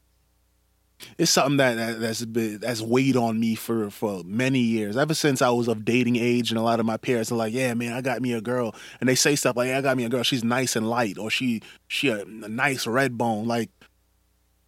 [1.19, 4.97] it's something that, that that's been that's weighed on me for for many years.
[4.97, 7.53] Ever since I was of dating age, and a lot of my parents are like,
[7.53, 9.97] "Yeah, man, I got me a girl," and they say stuff like, yeah, "I got
[9.97, 10.23] me a girl.
[10.23, 13.71] She's nice and light, or she she a, a nice red bone." Like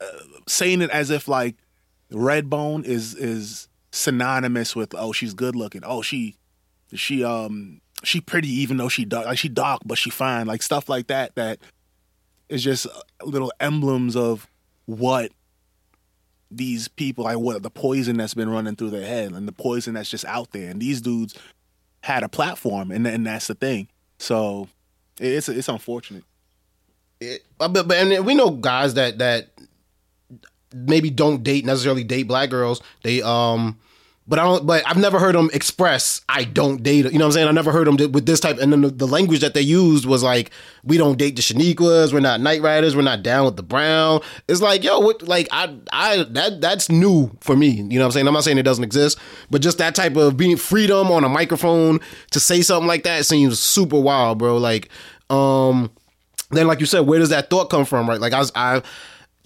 [0.01, 0.07] uh,
[0.49, 1.57] saying it as if like
[2.11, 5.83] red bone is is synonymous with oh she's good looking.
[5.85, 6.37] Oh she
[6.95, 10.63] she um she pretty even though she dark like she dark but she fine like
[10.63, 11.59] stuff like that that
[12.53, 12.87] is just
[13.25, 14.47] little emblems of
[14.87, 15.33] what
[16.51, 19.95] these people like what the poison that's been running through their head and the poison
[19.95, 20.71] that's just out there.
[20.71, 21.35] And these dudes
[22.03, 23.89] had a platform and and that's the thing.
[24.19, 24.69] So
[25.19, 26.25] it's it's unfortunate.
[27.21, 29.49] It- but, but and we know guys that that
[30.75, 32.83] maybe don't date necessarily date black girls.
[33.03, 33.79] They um,
[34.27, 34.67] but I don't.
[34.67, 37.05] But I've never heard them express I don't date.
[37.07, 37.49] You know what I'm saying?
[37.49, 38.59] I never heard them with this type.
[38.59, 40.51] And then the, the language that they used was like
[40.85, 42.13] we don't date the Shaniquas.
[42.13, 42.95] We're not Night Riders.
[42.95, 44.21] We're not down with the Brown.
[44.49, 45.23] It's like yo, what?
[45.23, 47.71] Like I I that that's new for me.
[47.71, 48.29] You know what I'm saying?
[48.29, 49.19] I'm not saying it doesn't exist,
[49.51, 53.27] but just that type of being freedom on a microphone to say something like that
[53.27, 54.57] seems super wild, bro.
[54.57, 54.89] Like
[55.31, 55.91] um
[56.53, 58.21] then like you said, where does that thought come from, right?
[58.21, 58.83] Like I was, I,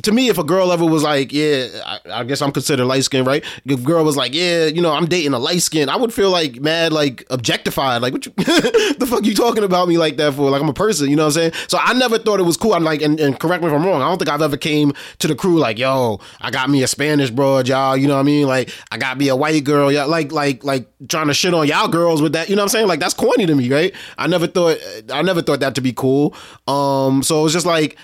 [0.03, 3.05] to me, if a girl ever was like, yeah, I, I guess I'm considered light
[3.05, 3.43] skinned, right?
[3.65, 6.13] If a girl was like, yeah, you know, I'm dating a light skin, I would
[6.13, 8.03] feel like mad, like objectified.
[8.03, 10.51] Like, what you, the fuck you talking about me like that for?
[10.51, 11.53] Like I'm a person, you know what I'm saying?
[11.69, 12.75] So I never thought it was cool.
[12.75, 14.03] I'm like, and, and correct me if I'm wrong.
[14.03, 16.87] I don't think I've ever came to the crew like, yo, I got me a
[16.87, 17.97] Spanish broad, y'all.
[17.97, 18.47] You know what I mean?
[18.47, 20.09] Like I got me a white girl, y'all.
[20.09, 22.51] Like, like, like trying to shit on y'all girls with that.
[22.51, 22.87] You know what I'm saying?
[22.87, 23.95] Like that's corny to me, right?
[24.19, 24.79] I never thought,
[25.11, 26.35] I never thought that to be cool.
[26.69, 27.97] Um, so it's just like.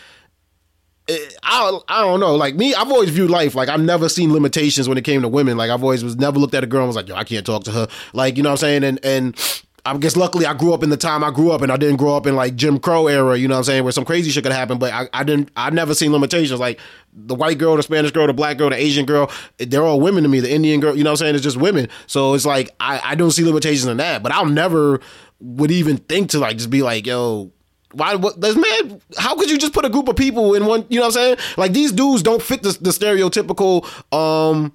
[1.09, 2.37] Eh, I I don't know.
[2.37, 5.29] Like me, I've always viewed life like I've never seen limitations when it came to
[5.29, 5.57] women.
[5.57, 7.45] Like I've always was never looked at a girl and was like, yo, I can't
[7.45, 7.89] talk to her.
[8.13, 8.85] Like you know what I'm saying?
[8.85, 11.73] And and I guess luckily I grew up in the time I grew up and
[11.73, 13.37] I didn't grow up in like Jim Crow era.
[13.37, 13.83] You know what I'm saying?
[13.83, 14.79] Where some crazy shit could happen.
[14.79, 15.51] But I, I didn't.
[15.57, 16.61] I've never seen limitations.
[16.61, 16.79] Like
[17.13, 19.29] the white girl, the Spanish girl, the black girl, the Asian girl.
[19.59, 20.39] Eh, they're all women to me.
[20.39, 20.97] The Indian girl.
[20.97, 21.35] You know what I'm saying?
[21.35, 21.89] It's just women.
[22.07, 24.23] So it's like I I don't see limitations in that.
[24.23, 25.01] But I'll never
[25.41, 27.51] would even think to like just be like yo
[27.93, 28.15] why?
[28.15, 28.41] What?
[28.41, 29.01] That's man.
[29.19, 30.85] How could you just put a group of people in one?
[30.89, 31.37] You know what I'm saying?
[31.57, 34.73] Like these dudes don't fit the, the stereotypical um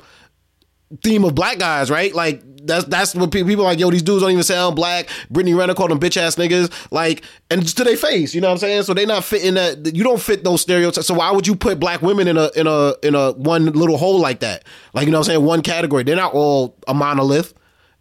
[1.04, 2.14] theme of black guys, right?
[2.14, 3.80] Like that's that's what pe- people like.
[3.80, 5.10] Yo, these dudes don't even sound black.
[5.30, 6.72] Brittany Renner called them bitch ass niggas.
[6.92, 8.84] Like, and just to their face, you know what I'm saying?
[8.84, 9.96] So they not fitting that.
[9.96, 11.08] You don't fit those stereotypes.
[11.08, 13.98] So why would you put black women in a in a in a one little
[13.98, 14.64] hole like that?
[14.94, 15.46] Like, you know what I'm saying?
[15.46, 16.04] One category.
[16.04, 17.54] They're not all a monolith.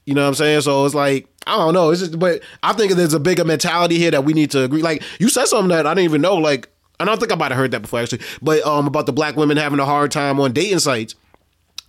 [0.04, 0.60] You know what I'm saying?
[0.60, 1.90] So it's like I don't know.
[1.90, 4.82] It's just, but I think there's a bigger mentality here that we need to agree.
[4.82, 6.36] Like you said something that I didn't even know.
[6.36, 8.22] Like, I don't think I might have heard that before actually.
[8.42, 11.14] But um, about the black women having a hard time on dating sites.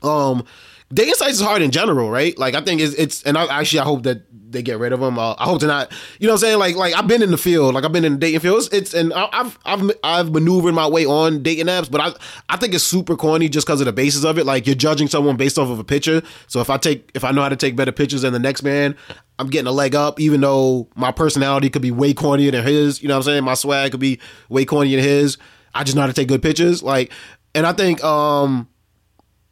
[0.03, 0.45] Um,
[0.93, 2.37] dating sites is hard in general, right?
[2.37, 4.99] Like I think it's it's, and I actually I hope that they get rid of
[5.01, 5.17] them.
[5.19, 5.91] Uh, I hope to not.
[6.19, 6.59] You know what I'm saying?
[6.59, 8.57] Like like I've been in the field, like I've been in the dating field.
[8.59, 12.13] It's, it's and I- I've I've I've maneuvered my way on dating apps, but I
[12.53, 14.45] I think it's super corny just because of the basis of it.
[14.45, 16.21] Like you're judging someone based off of a picture.
[16.47, 18.61] So if I take if I know how to take better pictures than the next
[18.63, 18.95] man,
[19.39, 23.01] I'm getting a leg up, even though my personality could be way cornier than his.
[23.01, 23.43] You know what I'm saying?
[23.43, 24.19] My swag could be
[24.49, 25.37] way cornier than his.
[25.75, 26.81] I just know how to take good pictures.
[26.81, 27.11] Like,
[27.53, 28.67] and I think um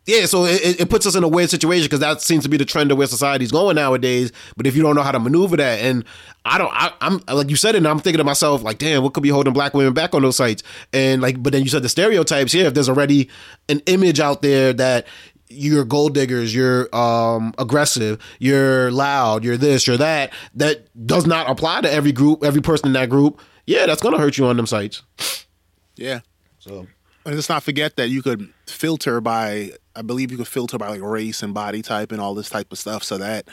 [0.06, 2.58] yeah, so it, it puts us in a weird situation because that seems to be
[2.58, 4.32] the trend of where society's going nowadays.
[4.56, 6.06] But if you don't know how to maneuver that, and
[6.46, 9.02] I don't, I, am like you said it, and I'm thinking to myself, like, damn,
[9.02, 10.62] what could be holding black women back on those sites?
[10.94, 12.54] And like, but then you said the stereotypes.
[12.54, 13.30] Yeah, if there's already
[13.68, 15.08] an image out there that
[15.50, 21.50] you're gold diggers, you're um, aggressive, you're loud, you're this, you're that, that does not
[21.50, 23.42] apply to every group, every person in that group.
[23.66, 25.04] Yeah, that's gonna hurt you on them sites.
[25.96, 26.22] Yeah.
[26.60, 26.88] So
[27.26, 30.90] and let's not forget that you could filter by, I believe you could filter by
[30.90, 33.48] like race and body type and all this type of stuff, so that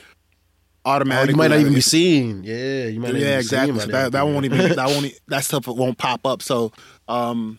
[0.84, 2.44] automatically oh, you might not even be seen.
[2.44, 3.14] Yeah, you might.
[3.14, 3.78] yeah, exactly.
[3.80, 6.42] So that, that won't even that won't that stuff won't pop up.
[6.42, 6.72] So,
[7.08, 7.58] um,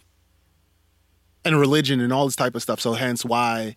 [1.44, 2.80] and religion and all this type of stuff.
[2.80, 3.76] So hence why,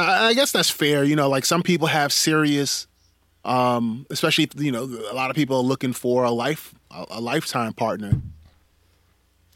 [0.00, 1.04] I, I guess that's fair.
[1.04, 2.86] You know, like some people have serious,
[3.44, 7.20] um, especially you know a lot of people are looking for a life a, a
[7.20, 8.20] lifetime partner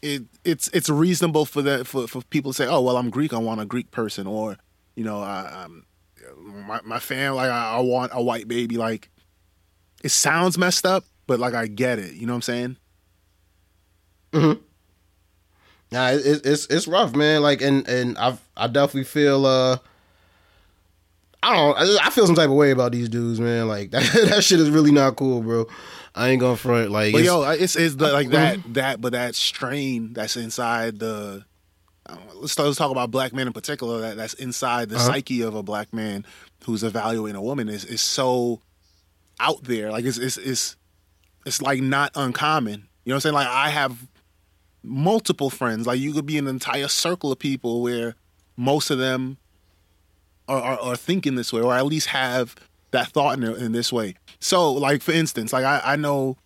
[0.03, 3.33] it, it's it's reasonable for the for, for people to say, oh well, I'm Greek,
[3.33, 4.57] I want a Greek person, or
[4.95, 5.85] you know, I, I'm
[6.67, 8.75] my my family, like I, I, want a white baby.
[8.75, 9.09] Like
[10.03, 12.13] it sounds messed up, but like I get it.
[12.13, 12.77] You know what I'm saying?
[14.33, 14.61] Mm-hmm.
[15.93, 17.41] Nah, it, it's it's rough, man.
[17.41, 19.77] Like, and and I I definitely feel uh.
[21.43, 22.05] I don't.
[22.05, 23.67] I feel some type of way about these dudes, man.
[23.67, 24.03] Like that.
[24.29, 25.67] That shit is really not cool, bro.
[26.15, 27.11] I ain't gonna front like.
[27.11, 31.45] But it's, yo, it's it's the, like that that but that strain that's inside the.
[32.05, 34.01] Uh, let's, let's talk about black men in particular.
[34.01, 35.05] That that's inside the uh-huh.
[35.05, 36.25] psyche of a black man
[36.65, 38.61] who's evaluating a woman is is so
[39.39, 39.91] out there.
[39.91, 40.75] Like it's it's it's
[41.45, 42.87] it's like not uncommon.
[43.05, 43.35] You know what I'm saying?
[43.35, 44.07] Like I have
[44.83, 45.87] multiple friends.
[45.87, 48.15] Like you could be an entire circle of people where
[48.55, 49.37] most of them
[50.47, 52.55] are, are, are thinking this way, or at least have
[52.91, 54.15] that thought in, in this way.
[54.39, 56.37] So, like for instance, like I, I know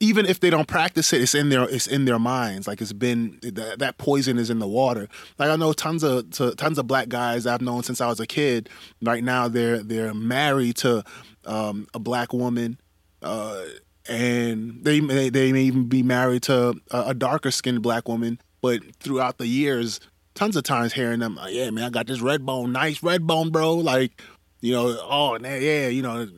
[0.00, 2.68] even if they don't practice it, it's in their it's in their minds.
[2.68, 5.08] Like it's been that, that poison is in the water.
[5.38, 8.20] Like I know tons of to, tons of black guys I've known since I was
[8.20, 8.68] a kid.
[9.02, 11.02] Right now they're they're married to
[11.46, 12.78] um, a black woman,
[13.22, 13.64] uh,
[14.08, 18.40] and they, they they may even be married to a, a darker skinned black woman.
[18.60, 20.00] But throughout the years,
[20.38, 23.50] tons of times hearing them, yeah, man, I got this red bone, nice red bone,
[23.50, 23.74] bro.
[23.74, 24.22] Like
[24.60, 26.28] you know, oh yeah, you know,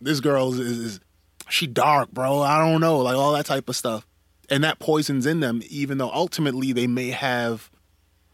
[0.00, 1.00] this girl is, is
[1.48, 2.40] she dark, bro.
[2.40, 4.06] I don't know, like all that type of stuff,
[4.48, 5.62] and that poisons in them.
[5.68, 7.70] Even though ultimately they may have,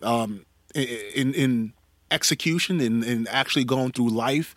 [0.03, 1.73] um, in in
[2.11, 4.55] execution and in, in actually going through life,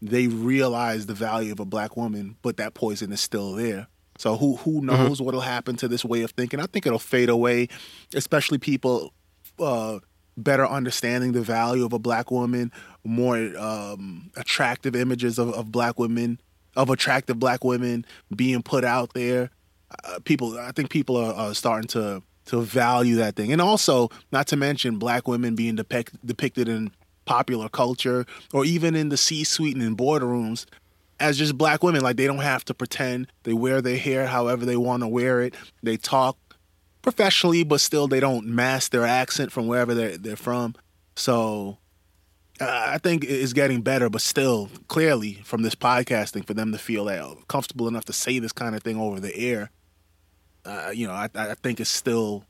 [0.00, 3.88] they realize the value of a black woman, but that poison is still there.
[4.18, 4.86] So who who mm-hmm.
[4.86, 5.24] knows mm-hmm.
[5.24, 6.60] what'll happen to this way of thinking?
[6.60, 7.68] I think it'll fade away,
[8.14, 9.13] especially people
[9.58, 9.98] uh,
[10.36, 12.72] better understanding the value of a black woman,
[13.04, 16.40] more um, attractive images of, of black women,
[16.76, 19.50] of attractive black women being put out there.
[20.04, 24.10] Uh, people, I think people are, are, starting to to value that thing, and also
[24.30, 26.90] not to mention black women being depict, depicted in
[27.24, 30.66] popular culture or even in the C-suite and in boardrooms
[31.20, 32.02] as just black women.
[32.02, 33.28] Like they don't have to pretend.
[33.44, 35.54] They wear their hair however they want to wear it.
[35.82, 36.36] They talk
[37.04, 40.74] professionally, but still they don't mask their accent from wherever they're they're from.
[41.14, 41.78] So
[42.60, 46.78] uh, I think it's getting better, but still, clearly from this podcasting, for them to
[46.78, 49.70] feel that comfortable enough to say this kind of thing over the air,
[50.64, 52.44] uh, you know, I, I think it's still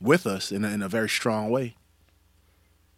[0.00, 1.76] with us in a, in a very strong way.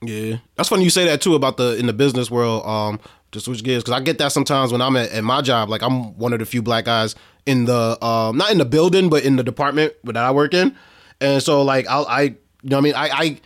[0.03, 2.65] Yeah, that's funny you say that too about the in the business world.
[2.65, 3.01] Um,
[3.33, 5.69] to switch gears because I get that sometimes when I'm at, at, my job.
[5.69, 7.15] Like I'm one of the few black guys
[7.47, 10.77] in the um, not in the building, but in the department that I work in,
[11.21, 13.41] and so like I'll, I you know I mean I, I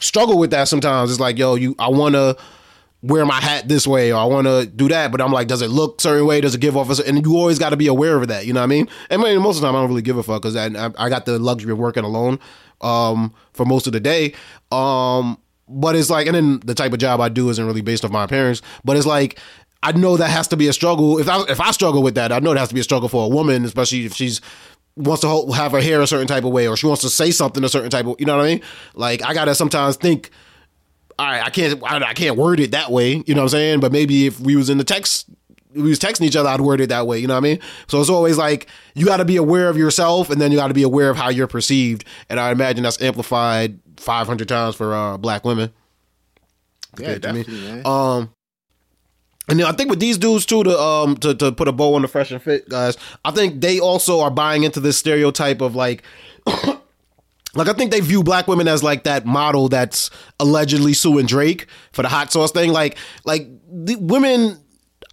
[0.00, 1.10] struggle with that sometimes.
[1.10, 2.36] It's like yo, you I want to
[3.04, 5.60] wear my hat this way or I want to do that, but I'm like, does
[5.60, 6.40] it look certain way?
[6.40, 8.46] Does it give off a certain and you always got to be aware of that.
[8.46, 8.88] You know what I mean?
[9.10, 10.66] And I mean, most of the time I don't really give a fuck because I,
[10.96, 12.38] I got the luxury of working alone
[12.80, 14.32] um, for most of the day.
[14.72, 18.06] Um, but it's like, and then the type of job I do isn't really based
[18.06, 18.62] off my appearance.
[18.84, 19.38] But it's like,
[19.84, 21.18] I know that has to be a struggle.
[21.18, 23.08] If I if I struggle with that, I know it has to be a struggle
[23.08, 24.40] for a woman, especially if she's
[24.96, 27.30] wants to have her hair a certain type of way or she wants to say
[27.30, 28.16] something a certain type of.
[28.18, 28.62] You know what I mean?
[28.94, 30.30] Like I gotta sometimes think.
[31.16, 33.22] All right, I can't I, I can't word it that way.
[33.26, 33.80] You know what I'm saying?
[33.80, 35.28] But maybe if we was in the text
[35.74, 37.18] we was texting each other, I'd word it that way.
[37.18, 37.60] You know what I mean?
[37.88, 40.68] So it's always like you got to be aware of yourself, and then you got
[40.68, 42.04] to be aware of how you're perceived.
[42.28, 45.72] And I imagine that's amplified 500 times for uh, black women.
[46.98, 47.86] Yeah, definitely, man.
[47.86, 48.34] Um,
[49.48, 52.02] and I think with these dudes too, to um to, to put a bow on
[52.02, 55.74] the fresh and fit guys, I think they also are buying into this stereotype of
[55.74, 56.02] like
[56.46, 61.66] like I think they view black women as like that model that's allegedly suing Drake
[61.92, 62.72] for the hot sauce thing.
[62.72, 64.60] Like like the women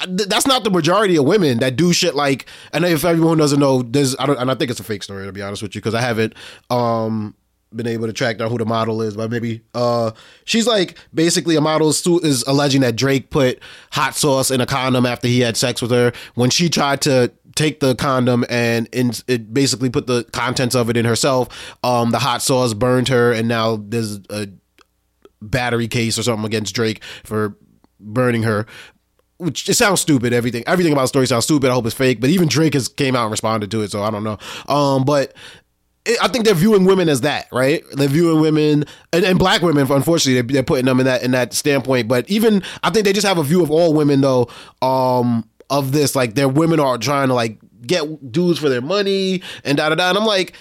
[0.07, 3.83] that's not the majority of women that do shit like and if everyone doesn't know
[3.83, 5.81] there's I don't and I think it's a fake story to be honest with you
[5.81, 6.33] because I haven't
[6.69, 7.35] um
[7.73, 10.11] been able to track down who the model is, but maybe uh
[10.45, 13.59] she's like basically a model is alleging that Drake put
[13.91, 17.31] hot sauce in a condom after he had sex with her when she tried to
[17.55, 21.75] take the condom and in, it basically put the contents of it in herself.
[21.83, 24.47] Um, the hot sauce burned her, and now there's a
[25.41, 27.57] battery case or something against Drake for
[27.99, 28.65] burning her.
[29.37, 30.33] Which it sounds stupid.
[30.33, 31.71] Everything, everything about the story sounds stupid.
[31.71, 32.21] I hope it's fake.
[32.21, 34.37] But even Drake has came out and responded to it, so I don't know.
[34.67, 35.33] Um, but
[36.21, 37.83] I think they're viewing women as that, right?
[37.93, 39.89] They're viewing women and, and black women.
[39.91, 42.07] Unfortunately, they're, they're, putting them in that in that standpoint.
[42.07, 44.49] But even I think they just have a view of all women, though.
[44.81, 49.41] Um, of this, like their women are trying to like get dudes for their money
[49.63, 50.09] and da da da.
[50.09, 50.53] And I'm like,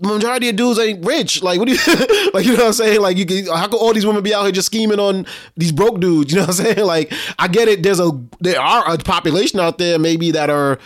[0.00, 1.42] majority of dudes ain't rich.
[1.42, 2.44] Like, what do you like?
[2.44, 3.00] You know what I'm saying?
[3.00, 5.72] Like, you can, how could all these women be out here just scheming on these
[5.72, 6.32] broke dudes?
[6.32, 6.86] You know what I'm saying?
[6.86, 7.82] Like, I get it.
[7.82, 10.78] There's a there are a population out there maybe that are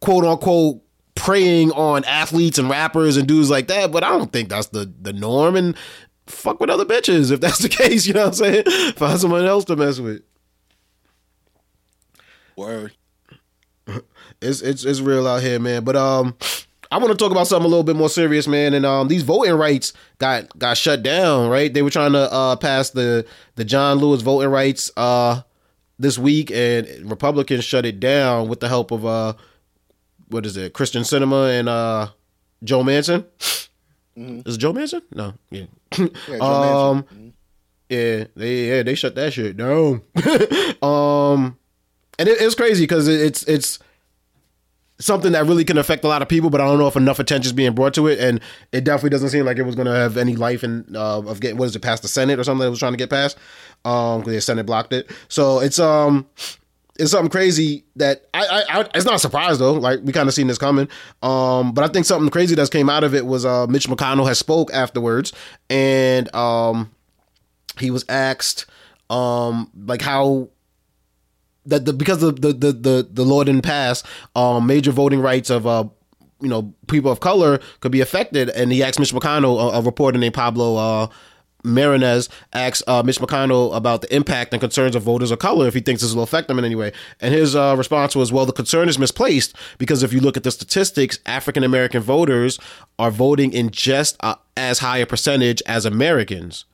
[0.00, 0.81] quote unquote
[1.14, 4.92] preying on athletes and rappers and dudes like that, but I don't think that's the
[5.00, 5.56] the norm.
[5.56, 5.76] And
[6.26, 8.06] fuck with other bitches if that's the case.
[8.06, 8.92] You know what I'm saying?
[8.92, 10.22] Find someone else to mess with.
[12.56, 12.92] Word.
[14.40, 15.84] It's it's it's real out here, man.
[15.84, 16.36] But um
[16.92, 18.74] I want to talk about something a little bit more serious, man.
[18.74, 21.72] And um, these voting rights got got shut down, right?
[21.72, 25.40] They were trying to uh, pass the the John Lewis voting rights uh,
[25.98, 29.32] this week, and Republicans shut it down with the help of uh,
[30.32, 32.08] what is it, Kyrsten Sinema and uh,
[32.64, 33.24] Joe Manchin.
[34.16, 34.48] Mm-hmm.
[34.48, 35.02] Is Joe Manchin?
[35.14, 35.66] No, yeah.
[35.98, 36.04] yeah
[36.40, 37.28] um, mm-hmm.
[37.88, 40.02] yeah, they yeah they shut that shit down.
[40.82, 41.58] um,
[42.18, 43.78] and it, it's crazy because it, it's it's
[44.98, 47.18] something that really can affect a lot of people, but I don't know if enough
[47.18, 48.40] attention is being brought to it, and
[48.72, 51.40] it definitely doesn't seem like it was going to have any life in uh, of
[51.40, 53.36] getting what is it past the Senate or something that was trying to get passed,
[53.84, 55.10] um, because the Senate blocked it.
[55.28, 56.26] So it's um.
[56.98, 59.72] It's something crazy that I, I, I it's not a surprise though.
[59.72, 60.88] Like we kind of seen this coming.
[61.22, 64.28] Um, but I think something crazy that's came out of it was uh, Mitch McConnell
[64.28, 65.32] has spoke afterwards,
[65.70, 66.90] and um,
[67.78, 68.66] he was asked
[69.08, 70.50] um, like how
[71.66, 74.02] that the because the the the the, the law didn't pass,
[74.36, 75.84] um, major voting rights of uh
[76.40, 78.50] you know people of color could be affected.
[78.50, 81.06] And he asked Mitch McConnell, a, a reporter named Pablo uh,
[81.64, 85.74] Manriquez, asks uh, Mitch McConnell about the impact and concerns of voters of color if
[85.74, 86.92] he thinks this will affect them in any way.
[87.20, 90.42] And his uh, response was, "Well, the concern is misplaced because if you look at
[90.42, 92.58] the statistics, African American voters
[92.98, 96.64] are voting in just uh, as high a percentage as Americans."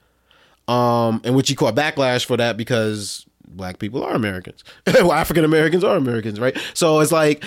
[0.67, 4.65] Um, in which he caught backlash for that because black people are Americans.
[4.87, 6.57] well, African Americans are Americans, right?
[6.75, 7.43] So it's like,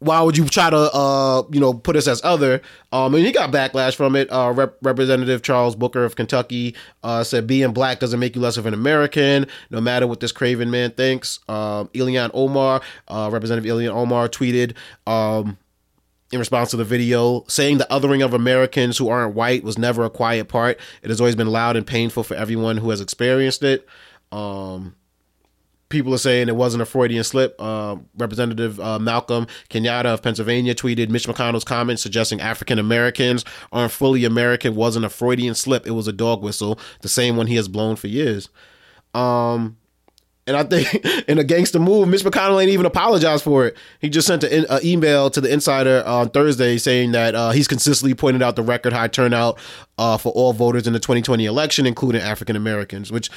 [0.00, 2.62] why would you try to, uh, you know, put us as other?
[2.90, 4.32] Um, and he got backlash from it.
[4.32, 8.56] Uh, Rep- Representative Charles Booker of Kentucky uh, said being black doesn't make you less
[8.56, 11.38] of an American, no matter what this craven man thinks.
[11.48, 14.74] Um, Ilhan Omar, uh, Representative Ilhan Omar, tweeted.
[15.06, 15.58] Um,
[16.32, 20.04] in response to the video, saying the othering of Americans who aren't white was never
[20.04, 20.78] a quiet part.
[21.02, 23.84] It has always been loud and painful for everyone who has experienced it.
[24.30, 24.94] Um,
[25.90, 27.54] people are saying it wasn't a Freudian slip.
[27.58, 33.92] Uh, Representative uh, Malcolm Kenyatta of Pennsylvania tweeted Mitch McConnell's comment suggesting African Americans aren't
[33.92, 35.86] fully American wasn't a Freudian slip.
[35.86, 38.48] It was a dog whistle, the same one he has blown for years.
[39.12, 39.76] Um,
[40.46, 40.94] and I think
[41.28, 43.76] in a gangster move, Mitch McConnell ain't even apologized for it.
[44.00, 48.14] He just sent an email to the insider on Thursday saying that uh, he's consistently
[48.14, 49.58] pointed out the record high turnout
[49.98, 53.30] uh, for all voters in the 2020 election, including African Americans, which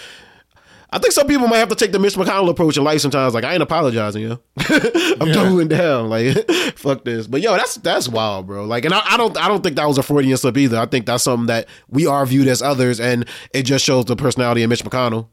[0.93, 3.33] I think some people might have to take the Mitch McConnell approach in life sometimes.
[3.33, 4.39] Like I ain't apologizing, yo.
[4.69, 5.33] I'm yeah.
[5.33, 6.07] doubling down.
[6.07, 7.25] Like fuck this.
[7.25, 8.65] But yo, that's that's wild, bro.
[8.65, 10.77] Like, and I, I, don't I don't think that was a Freudian slip either.
[10.77, 14.15] I think that's something that we are viewed as others, and it just shows the
[14.15, 15.29] personality of Mitch McConnell.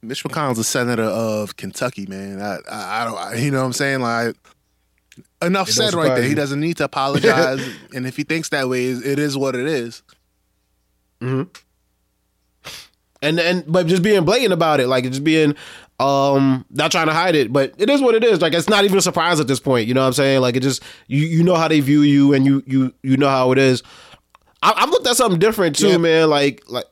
[0.00, 2.40] Mitch McConnell's a senator of Kentucky, man.
[2.40, 4.36] I I, I don't I, you know what I'm saying like.
[5.42, 6.22] Enough it said right there.
[6.22, 9.66] He doesn't need to apologize, and if he thinks that way, it is what it
[9.66, 10.02] is.
[11.20, 11.42] Hmm
[13.22, 15.54] and and but just being blatant about it, like just being
[15.98, 18.40] um not trying to hide it, but it is what it is.
[18.40, 19.86] Like it's not even a surprise at this point.
[19.86, 20.40] You know what I'm saying?
[20.40, 23.28] Like it just you you know how they view you, and you you you know
[23.28, 23.82] how it is.
[24.62, 25.96] I, have looked at something different too, yeah.
[25.98, 26.30] man.
[26.30, 26.86] Like like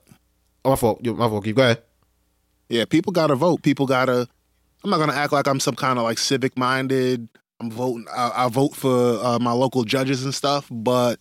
[0.64, 1.44] oh, my fault, my fault.
[1.44, 1.82] Keep go ahead.
[2.68, 3.62] Yeah, people gotta vote.
[3.62, 4.28] People gotta.
[4.84, 7.28] I'm not gonna act like I'm some kind of like civic minded.
[7.60, 8.06] I'm voting.
[8.14, 11.18] I, I vote for uh, my local judges and stuff, but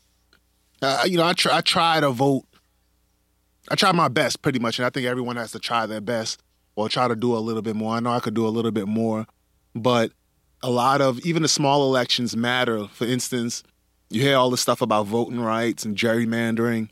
[0.82, 1.57] uh, you know, I try.
[1.57, 2.45] I try to vote
[3.70, 6.41] I try my best pretty much, and I think everyone has to try their best
[6.76, 7.95] or try to do a little bit more.
[7.95, 9.26] I know I could do a little bit more,
[9.76, 10.11] but
[10.63, 12.88] a lot of even the small elections matter.
[12.88, 13.63] For instance,
[14.09, 16.89] you hear all this stuff about voting rights and gerrymandering.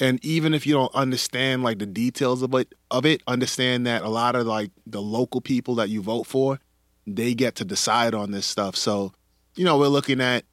[0.00, 4.02] And even if you don't understand like the details of it, of it, understand that
[4.02, 6.58] a lot of like the local people that you vote for,
[7.06, 8.76] they get to decide on this stuff.
[8.76, 9.12] So,
[9.54, 10.44] you know, we're looking at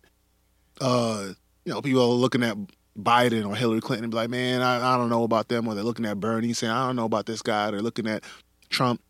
[0.79, 1.33] uh
[1.65, 2.57] you know, people are looking at
[2.97, 5.67] Biden or Hillary Clinton and be like, man, I, I don't know about them.
[5.67, 7.71] Or they're looking at Bernie saying, I don't know about this guy.
[7.71, 8.23] They're looking at
[8.69, 9.01] Trump.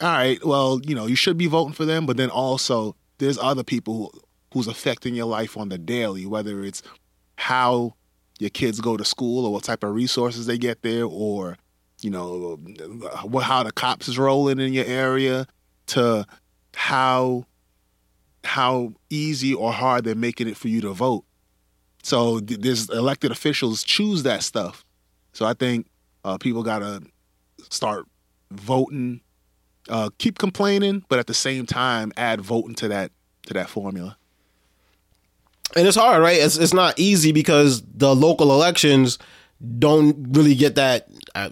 [0.00, 3.36] All right, well, you know, you should be voting for them, but then also there's
[3.36, 4.10] other people who,
[4.54, 6.82] who's affecting your life on the daily, whether it's
[7.36, 7.94] how
[8.38, 11.58] your kids go to school or what type of resources they get there, or
[12.00, 12.58] you know,
[13.42, 15.46] how the cops is rolling in your area,
[15.88, 16.24] to
[16.74, 17.44] how
[18.42, 21.24] how easy or hard they're making it for you to vote.
[22.02, 24.84] So th- there's elected officials choose that stuff.
[25.32, 25.86] So I think
[26.24, 27.02] uh, people gotta
[27.70, 28.06] start
[28.50, 29.20] voting,
[29.88, 33.12] uh, keep complaining, but at the same time add voting to that
[33.46, 34.16] to that formula.
[35.76, 36.38] And it's hard, right?
[36.38, 39.18] It's it's not easy because the local elections
[39.78, 41.50] don't really get that uh,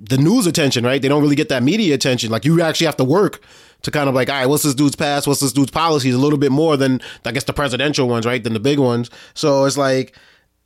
[0.00, 1.02] the news attention, right?
[1.02, 2.30] They don't really get that media attention.
[2.30, 3.42] Like you actually have to work
[3.82, 5.26] to kind of like, all right, what's this dude's past?
[5.26, 6.14] What's this dude's policies?
[6.14, 8.42] A little bit more than I guess the presidential ones, right?
[8.42, 9.10] Than the big ones.
[9.34, 10.16] So it's like,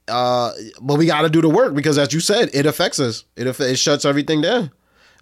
[0.08, 3.24] uh, but we got to do the work because, as you said, it affects us.
[3.36, 4.70] It it shuts everything down.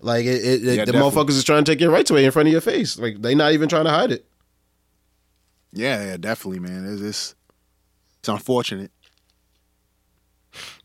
[0.03, 1.11] Like it, it, Yeah, it the definitely.
[1.11, 2.99] motherfuckers is trying to take your rights away in front of your face.
[2.99, 4.25] Like they not even trying to hide it.
[5.73, 6.85] Yeah, yeah, definitely, man.
[6.87, 7.35] It's it's,
[8.19, 8.91] it's unfortunate.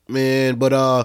[0.07, 0.55] man.
[0.55, 1.03] But uh,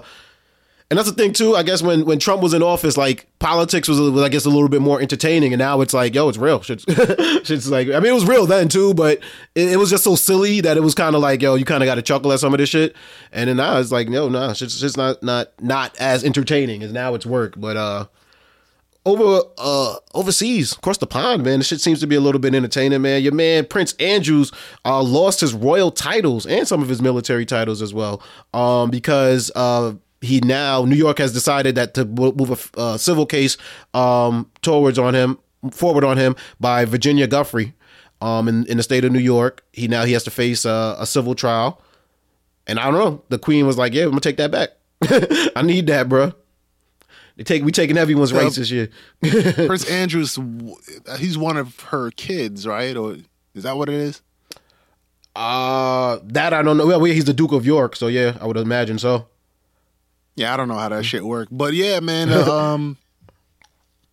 [0.91, 1.55] and that's the thing too.
[1.55, 4.49] I guess when when Trump was in office, like politics was, was I guess a
[4.49, 6.61] little bit more entertaining, and now it's like, yo, it's real.
[6.63, 6.83] Shit's,
[7.47, 9.19] shit's like, I mean, it was real then too, but
[9.55, 11.81] it, it was just so silly that it was kind of like, yo, you kind
[11.81, 12.93] of got to chuckle at some of this shit,
[13.31, 16.91] and then now it's like, no, nah, shit's just not not not as entertaining as
[16.91, 18.05] now it's work, but uh.
[19.03, 22.53] Over uh overseas, across the pond, man, this shit seems to be a little bit
[22.53, 23.23] entertaining, man.
[23.23, 24.51] Your man Prince Andrews
[24.85, 28.21] uh lost his royal titles and some of his military titles as well,
[28.53, 33.25] um because uh he now New York has decided that to move a uh, civil
[33.25, 33.57] case
[33.93, 35.37] um towards on him
[35.71, 37.73] forward on him by Virginia Giuffre,
[38.21, 39.63] um in, in the state of New York.
[39.73, 41.81] He now he has to face uh, a civil trial,
[42.67, 43.23] and I don't know.
[43.29, 44.69] The Queen was like, "Yeah, I'm gonna take that back.
[45.55, 46.33] I need that, bro."
[47.37, 48.89] They take we taking everyone's rights this year."
[49.21, 50.37] Prince Andrew's,
[51.17, 52.95] he's one of her kids, right?
[52.95, 53.17] Or
[53.55, 54.21] is that what it is?
[55.35, 56.85] Uh that I don't know.
[56.85, 59.27] Well, he's the Duke of York, so yeah, I would imagine so.
[60.35, 62.29] Yeah, I don't know how that shit worked, but yeah, man.
[62.29, 62.97] uh, um,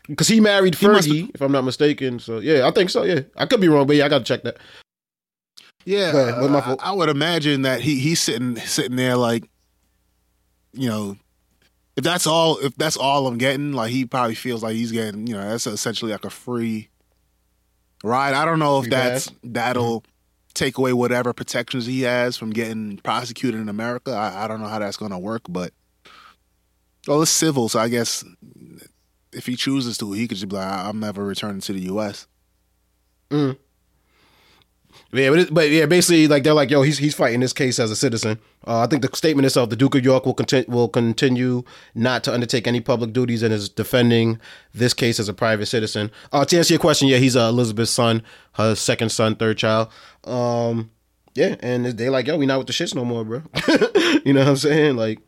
[0.07, 2.19] Because he married Fergie, if I'm not mistaken.
[2.19, 3.05] So yeah, I think so.
[3.05, 4.59] Yeah, I could be wrong, but yeah, I gotta check that.
[5.85, 6.77] yeah, ahead, I-?
[6.81, 9.49] I, would imagine that he he's sitting sitting there like,
[10.73, 11.17] you know,
[11.97, 15.27] if that's all if that's all I'm getting, like he probably feels like he's getting,
[15.27, 16.89] you know, that's essentially like a free
[18.05, 18.35] ride.
[18.35, 20.05] I don't know if Free that's that'll
[20.55, 24.11] take away whatever protections he has from getting prosecuted in America.
[24.13, 25.73] I, I don't know how that's gonna work, but
[27.09, 28.25] well, it's civil, so I guess
[29.33, 32.27] if he chooses to, he could just be like, I'm never returning to the U.S.
[35.11, 37.79] Yeah, but, it, but yeah, basically, like they're like, yo, he's he's fighting this case
[37.79, 38.39] as a citizen.
[38.67, 41.63] Uh, I think the statement itself, the Duke of York will continue will continue
[41.95, 44.39] not to undertake any public duties and is defending
[44.75, 46.11] this case as a private citizen.
[46.31, 49.89] Uh, to answer your question, yeah, he's uh, Elizabeth's son, her second son, third child.
[50.25, 50.91] Um,
[51.35, 53.43] yeah, and they like, yo, we not with the shits no more, bro.
[54.27, 54.97] you know what I'm saying?
[54.97, 55.21] Like,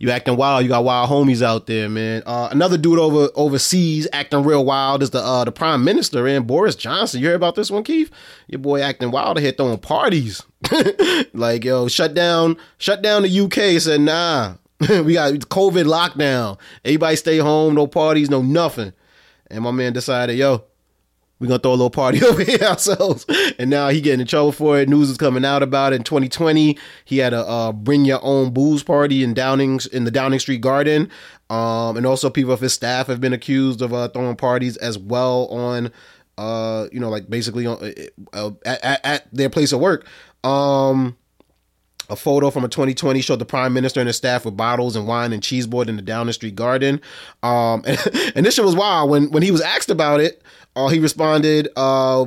[0.00, 0.62] you acting wild.
[0.62, 2.22] You got wild homies out there, man.
[2.24, 6.46] Uh, another dude over overseas acting real wild is the uh, the prime minister, and
[6.46, 7.20] Boris Johnson.
[7.20, 8.10] You heard about this one, Keith?
[8.48, 10.42] Your boy acting wild here throwing parties.
[11.34, 13.78] like yo, shut down, shut down the UK.
[13.78, 16.58] Said nah, we got COVID lockdown.
[16.82, 17.74] Everybody stay home.
[17.74, 18.94] No parties, no nothing.
[19.50, 20.64] And my man decided, yo,
[21.40, 23.26] we gonna throw a little party over here ourselves.
[23.58, 24.88] And now he getting in trouble for it.
[24.88, 25.96] News is coming out about it.
[25.96, 30.10] In 2020, he had a uh, bring your own booze party in Downing in the
[30.10, 31.10] Downing Street Garden.
[31.48, 34.98] Um, and also people of his staff have been accused of uh, throwing parties as
[34.98, 35.90] well on,
[36.38, 37.92] uh, you know, like basically on,
[38.32, 40.06] uh, at, at, at their place of work.
[40.44, 41.16] Um,
[42.10, 45.06] a photo from a 2020 showed the prime minister and his staff with bottles and
[45.06, 47.00] wine and cheese board in the Downing Street Garden.
[47.42, 47.98] Um, and,
[48.34, 49.10] and this shit was wild.
[49.10, 50.42] When when he was asked about it,
[50.76, 52.26] uh, he responded, uh,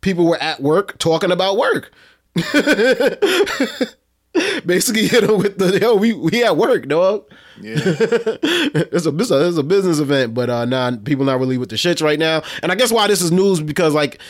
[0.00, 1.92] "People were at work talking about work."
[4.66, 5.94] Basically, hit him with the yo.
[5.94, 7.24] We we at work, dog.
[7.60, 7.74] Yeah.
[7.78, 11.68] it's a it's a, it's a business event, but uh, nah, people not really with
[11.68, 12.42] the shits right now.
[12.62, 14.20] And I guess why this is news because like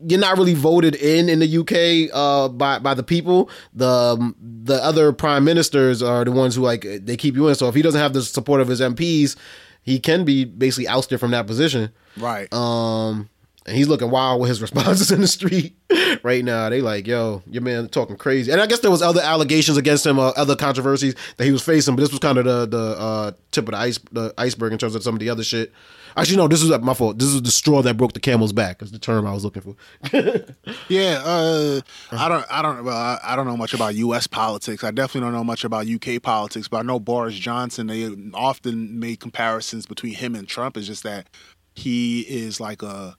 [0.00, 3.50] you're not really voted in in the UK uh, by by the people.
[3.74, 7.54] The um, the other prime ministers are the ones who like they keep you in.
[7.54, 9.36] So if he doesn't have the support of his MPs,
[9.82, 11.90] he can be basically ousted from that position.
[12.16, 12.52] right.
[12.52, 13.28] Um,
[13.66, 15.76] and he's looking wild with his responses in the street
[16.22, 16.68] right now.
[16.70, 18.50] They like, yo, your man talking crazy.
[18.50, 21.62] And I guess there was other allegations against him, uh, other controversies that he was
[21.62, 24.72] facing, but this was kind of the the uh, tip of the ice the iceberg
[24.72, 25.72] in terms of some of the other shit.
[26.18, 27.18] Actually, no, this is my fault.
[27.18, 28.82] This is the straw that broke the camel's back.
[28.82, 29.76] Is the term I was looking for.
[30.88, 31.80] yeah, uh,
[32.12, 34.26] I don't, I don't, well, I, I don't know much about U.S.
[34.26, 34.82] politics.
[34.82, 36.18] I definitely don't know much about U.K.
[36.18, 37.86] politics, but I know Boris Johnson.
[37.86, 40.76] They often made comparisons between him and Trump.
[40.76, 41.28] It's just that
[41.74, 43.16] he is like a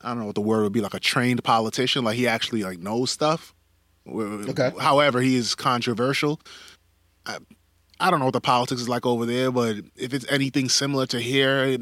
[0.00, 2.04] I don't know what the word would be like a trained politician.
[2.04, 3.54] Like he actually like knows stuff.
[4.08, 4.72] Okay.
[4.78, 6.40] However, he is controversial.
[7.24, 7.38] I,
[7.98, 11.06] I don't know what the politics is like over there, but if it's anything similar
[11.06, 11.78] to here,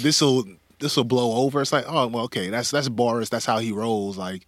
[0.00, 0.44] this will
[0.78, 1.60] this will blow over.
[1.60, 3.28] It's like, oh well, okay, that's that's Boris.
[3.28, 4.16] That's how he rolls.
[4.16, 4.46] Like,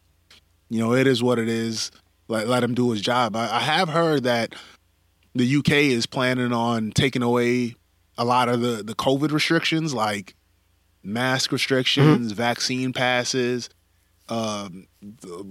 [0.68, 1.90] you know, it is what it is.
[2.28, 3.36] Let let him do his job.
[3.36, 4.54] I, I have heard that
[5.34, 7.74] the UK is planning on taking away
[8.16, 10.34] a lot of the the COVID restrictions, like
[11.02, 12.36] mask restrictions, mm-hmm.
[12.36, 13.68] vaccine passes,
[14.28, 14.86] um,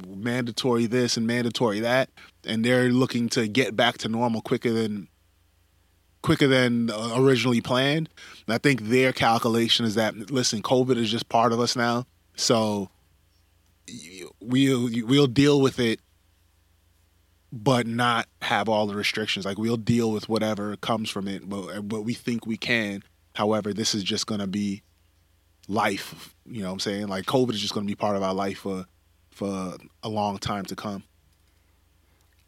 [0.07, 2.09] mandatory this and mandatory that,
[2.45, 5.07] and they're looking to get back to normal quicker than
[6.21, 8.09] quicker than uh, originally planned.
[8.47, 12.05] And I think their calculation is that listen, COVID is just part of us now,
[12.35, 12.89] so
[14.39, 15.99] we'll we'll deal with it
[17.51, 19.45] but not have all the restrictions.
[19.45, 23.03] Like we'll deal with whatever comes from it, but but we think we can.
[23.35, 24.83] However, this is just to be
[25.67, 26.35] life.
[26.45, 27.07] You know what I'm saying?
[27.07, 28.85] Like COVID is just going to be part of our life for
[29.31, 31.03] for a long time to come.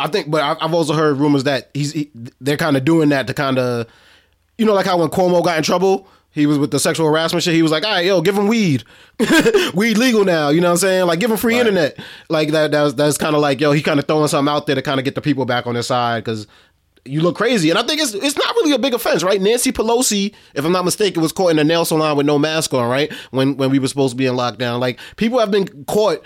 [0.02, 3.28] I think, but I've also heard rumors that he's he, they're kind of doing that
[3.28, 3.88] to kind of,
[4.58, 7.44] you know, like how when Cuomo got in trouble, he was with the sexual harassment
[7.44, 7.54] shit.
[7.54, 8.84] He was like, "All right, yo, give him weed,
[9.74, 11.06] weed legal now." You know what I'm saying?
[11.06, 11.68] Like, give him free right.
[11.68, 12.00] internet.
[12.30, 12.72] Like that.
[12.72, 15.00] That's that's kind of like, yo, he kind of throwing something out there to kind
[15.00, 16.48] of get the people back on his side because
[17.06, 17.70] you look crazy.
[17.70, 19.42] And I think it's it's not really a big offense, right?
[19.42, 22.74] Nancy Pelosi, if I'm not mistaken, was caught in a nail salon with no mask
[22.74, 23.12] on, right?
[23.32, 24.80] When when we were supposed to be in lockdown.
[24.80, 26.24] Like people have been caught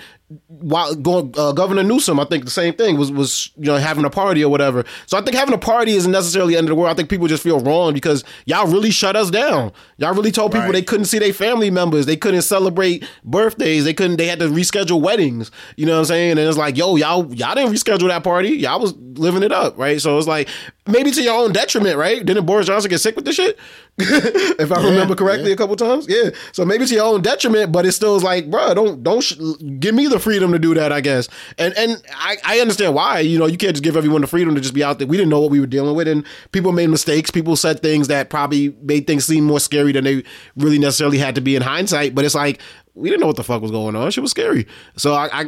[0.48, 4.06] while going uh, Governor Newsom, I think the same thing was was you know having
[4.06, 4.84] a party or whatever.
[5.06, 6.92] So I think having a party isn't necessarily the end of the world.
[6.92, 9.72] I think people just feel wrong because y'all really shut us down.
[9.98, 10.74] Y'all really told people right.
[10.74, 14.18] they couldn't see their family members, they couldn't celebrate birthdays, they couldn't.
[14.18, 15.52] They had to reschedule weddings.
[15.78, 16.32] You know what I'm saying?
[16.32, 18.50] And it's like, yo, y'all y'all didn't reschedule that party.
[18.50, 20.02] Y'all was living it up, right?
[20.02, 20.50] So it's like
[20.88, 22.26] maybe to your own detriment, right?
[22.26, 23.60] Didn't Boris Johnson get sick with this shit?
[24.00, 25.54] if I yeah, remember correctly, yeah.
[25.54, 26.32] a couple times, yeah.
[26.52, 29.38] So maybe to your own detriment, but it still is like, bro, don't don't sh-
[29.80, 30.92] give me the freedom to do that.
[30.92, 33.20] I guess, and and I, I understand why.
[33.20, 35.08] You know, you can't just give everyone the freedom to just be out there.
[35.08, 37.32] We didn't know what we were dealing with, and people made mistakes.
[37.32, 40.26] People said things that probably made things seem more scary than they
[40.58, 42.16] really necessarily had to be in hindsight.
[42.16, 42.62] But it's like
[42.96, 44.12] we didn't know what the fuck was going on.
[44.12, 44.68] Shit was scary.
[44.98, 45.46] So I, I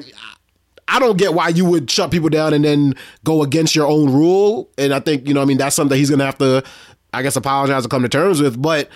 [0.88, 2.94] I don't get why you would shut people down and then
[3.26, 4.70] go against your own rule.
[4.78, 6.64] And I think, you know, I mean, that's something he's going to have to
[7.18, 8.62] I guess apologize and come to terms with.
[8.62, 8.90] But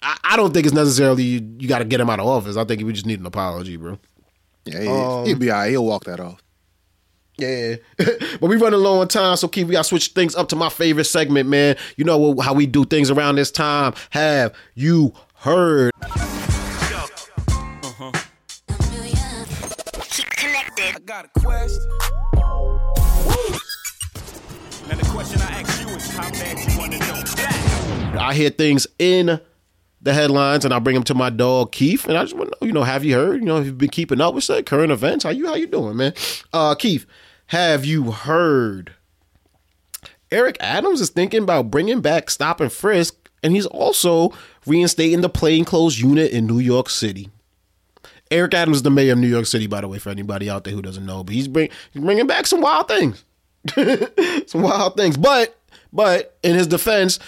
[0.00, 2.56] I, I don't think it's necessarily you, you got to get him out of office.
[2.56, 3.98] I think we just need an apology, bro.
[4.64, 5.68] Yeah, he, um, he'll be all right.
[5.70, 6.42] He'll walk that off.
[7.38, 10.48] Yeah, but we running low on time, so Keith, we got to switch things up
[10.48, 11.76] to my favorite segment, man.
[11.96, 13.92] You know how we do things around this time.
[14.08, 15.92] Have you heard?
[16.00, 18.12] Uh-huh.
[20.00, 20.96] Keep connected.
[20.96, 21.78] I got a quest.
[24.88, 25.55] Now the question I
[28.18, 29.40] I hear things in
[30.00, 32.58] the headlines and I bring them to my dog Keith and I just want to
[32.60, 33.40] know, you know, have you heard?
[33.40, 35.24] You know, have you been keeping up with say, current events?
[35.24, 36.14] How you how you doing, man?
[36.52, 37.06] Uh Keith,
[37.48, 38.94] have you heard?
[40.30, 44.32] Eric Adams is thinking about bringing back stop and frisk and he's also
[44.64, 47.28] reinstating the plainclothes unit in New York City.
[48.30, 50.64] Eric Adams is the mayor of New York City, by the way, for anybody out
[50.64, 51.22] there who doesn't know.
[51.22, 53.24] But he's, bring, he's bringing back some wild things.
[54.46, 55.16] some wild things.
[55.16, 55.55] But
[55.96, 57.18] but in his defense,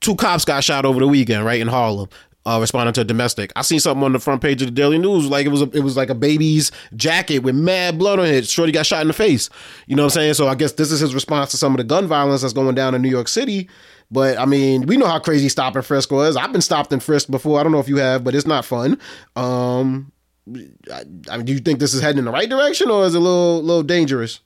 [0.00, 2.08] two cops got shot over the weekend, right in Harlem.
[2.46, 3.50] Uh, responding to a domestic.
[3.56, 5.70] I seen something on the front page of the Daily News, like it was a,
[5.70, 8.46] it was like a baby's jacket with mad blood on it.
[8.46, 9.48] Shorty got shot in the face.
[9.86, 10.34] You know what I'm saying?
[10.34, 12.74] So I guess this is his response to some of the gun violence that's going
[12.74, 13.70] down in New York City.
[14.10, 16.36] But I mean, we know how crazy stop and frisk was.
[16.36, 17.58] I've been stopped and frisked before.
[17.58, 19.00] I don't know if you have, but it's not fun.
[19.36, 20.12] Um,
[20.92, 23.14] I, I mean, do you think this is heading in the right direction or is
[23.14, 24.40] it a little little dangerous?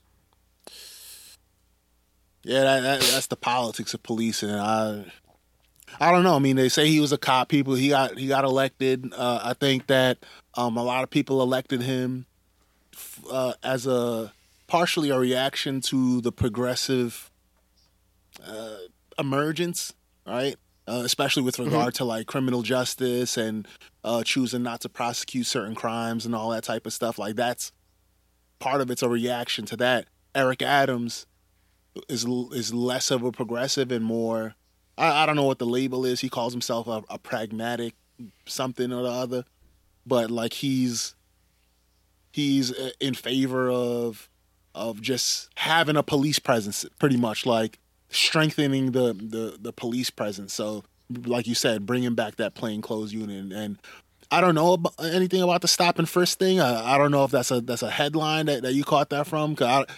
[2.49, 4.49] Yeah, that, that, that's the politics of policing.
[4.49, 5.05] I
[5.99, 6.35] I don't know.
[6.35, 7.47] I mean, they say he was a cop.
[7.47, 9.13] People he got he got elected.
[9.15, 10.17] Uh, I think that
[10.55, 12.25] um, a lot of people elected him
[13.31, 14.33] uh, as a
[14.65, 17.29] partially a reaction to the progressive
[18.43, 18.77] uh,
[19.19, 19.93] emergence,
[20.25, 20.55] right?
[20.87, 21.65] Uh, especially with mm-hmm.
[21.65, 21.97] regard mm-hmm.
[21.97, 23.67] to like criminal justice and
[24.03, 27.19] uh, choosing not to prosecute certain crimes and all that type of stuff.
[27.19, 27.71] Like that's
[28.57, 30.07] part of it's a reaction to that.
[30.33, 31.27] Eric Adams
[32.07, 34.55] is is less of a progressive and more.
[34.97, 36.19] I, I don't know what the label is.
[36.21, 37.95] He calls himself a, a pragmatic
[38.45, 39.45] something or the other,
[40.05, 41.15] but like he's
[42.31, 44.29] he's uh, in favor of
[44.75, 47.79] of just having a police presence, pretty much like
[48.09, 50.53] strengthening the the the police presence.
[50.53, 50.83] So,
[51.25, 53.79] like you said, bringing back that plainclothes unit and.
[54.31, 56.59] I don't know anything about the stop and frisk thing.
[56.59, 59.25] I, I don't know if that's a that's a headline that, that you caught that
[59.25, 59.55] from.
[59.55, 59.93] Cause I,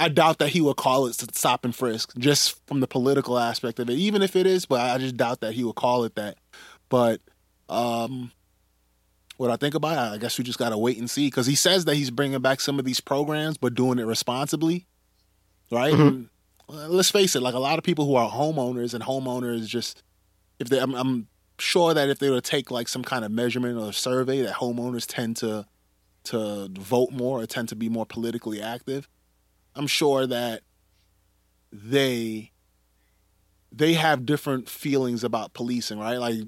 [0.00, 3.78] I doubt that he would call it stop and frisk just from the political aspect
[3.78, 4.64] of it, even if it is.
[4.64, 6.38] But I just doubt that he would call it that.
[6.88, 7.20] But
[7.68, 8.32] um,
[9.36, 11.54] what I think about it, I guess we just gotta wait and see because he
[11.54, 14.86] says that he's bringing back some of these programs, but doing it responsibly,
[15.70, 15.92] right?
[15.92, 16.08] Mm-hmm.
[16.08, 16.28] And,
[16.88, 20.02] let's face it, like a lot of people who are homeowners and homeowners just
[20.58, 21.28] if they, I'm, I'm
[21.58, 24.54] sure that if they were to take like some kind of measurement or survey, that
[24.54, 25.66] homeowners tend to
[26.22, 29.08] to vote more or tend to be more politically active.
[29.74, 30.62] I'm sure that
[31.72, 32.50] they
[33.72, 36.18] they have different feelings about policing, right?
[36.18, 36.40] Like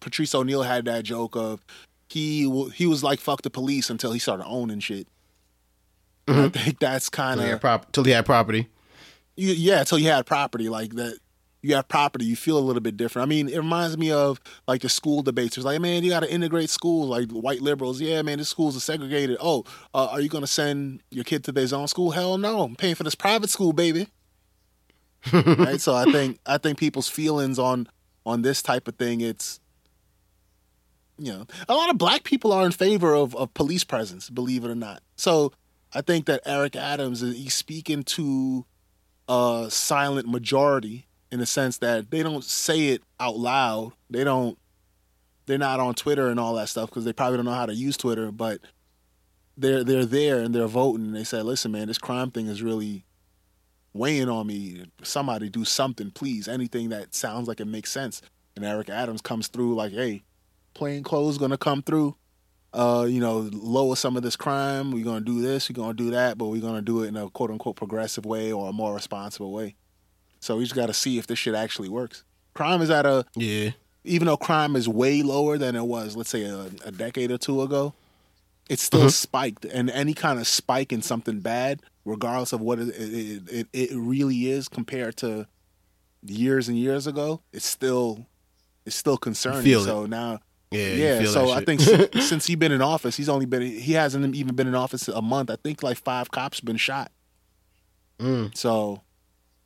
[0.00, 1.64] Patrice O'Neal had that joke of
[2.08, 2.42] he
[2.74, 5.06] he was like fuck the police until he started owning shit.
[6.26, 6.40] Mm-hmm.
[6.40, 8.68] I think that's kind of prop- till he had property.
[9.36, 11.18] yeah, until he had property like that.
[11.62, 13.26] You have property, you feel a little bit different.
[13.26, 15.56] I mean, it reminds me of like the school debates.
[15.56, 17.08] It's like, man, you got to integrate schools.
[17.08, 19.36] Like white liberals, yeah, man, this schools are segregated.
[19.40, 22.12] Oh, uh, are you going to send your kid to their own school?
[22.12, 24.08] Hell no, I'm paying for this private school, baby.
[25.32, 25.80] right.
[25.80, 27.88] So I think I think people's feelings on
[28.24, 29.60] on this type of thing, it's
[31.18, 34.64] you know, a lot of black people are in favor of, of police presence, believe
[34.64, 35.02] it or not.
[35.16, 35.52] So
[35.92, 38.64] I think that Eric Adams is he's speaking to
[39.28, 43.92] a silent majority in the sense that they don't say it out loud.
[44.08, 44.58] They don't.
[45.46, 47.74] They're not on Twitter and all that stuff because they probably don't know how to
[47.74, 48.30] use Twitter.
[48.30, 48.60] But
[49.56, 51.06] they're they're there and they're voting.
[51.06, 53.04] And they say, "Listen, man, this crime thing is really
[53.92, 54.84] weighing on me.
[55.02, 56.48] Somebody do something, please.
[56.48, 58.22] Anything that sounds like it makes sense."
[58.56, 60.22] And Eric Adams comes through like, "Hey,
[60.74, 62.16] plain clothes gonna come through.
[62.72, 64.92] Uh, you know, lower some of this crime.
[64.92, 65.68] We're gonna do this.
[65.68, 68.52] We're gonna do that, but we're gonna do it in a quote unquote progressive way
[68.52, 69.74] or a more responsible way.
[70.40, 72.24] So we just got to see if this shit actually works.
[72.54, 73.70] Crime is at a yeah.
[74.02, 77.36] Even though crime is way lower than it was, let's say a, a decade or
[77.36, 77.92] two ago,
[78.70, 79.08] it's still mm-hmm.
[79.10, 79.66] spiked.
[79.66, 83.90] And any kind of spike in something bad, regardless of what it, it, it, it
[83.92, 85.46] really is compared to
[86.24, 88.26] years and years ago, it's still
[88.86, 89.78] it's still concerning.
[89.80, 91.24] So now yeah, yeah.
[91.24, 91.80] So I think
[92.20, 95.22] since he's been in office, he's only been he hasn't even been in office a
[95.22, 95.50] month.
[95.50, 97.10] I think like five cops been shot.
[98.20, 98.56] Mm.
[98.56, 99.02] So,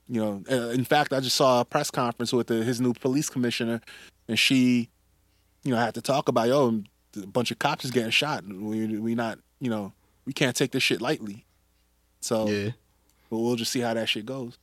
[0.09, 2.93] you know, uh, in fact, I just saw a press conference with the, his new
[2.93, 3.81] police commissioner,
[4.29, 4.91] and she,
[5.63, 6.83] you know, had to talk about yo,
[7.23, 8.45] a bunch of cops is getting shot.
[8.47, 9.93] We we not, you know,
[10.27, 11.45] we can't take this shit lightly.
[12.21, 12.71] So, yeah,
[13.31, 14.59] but we'll just see how that shit goes.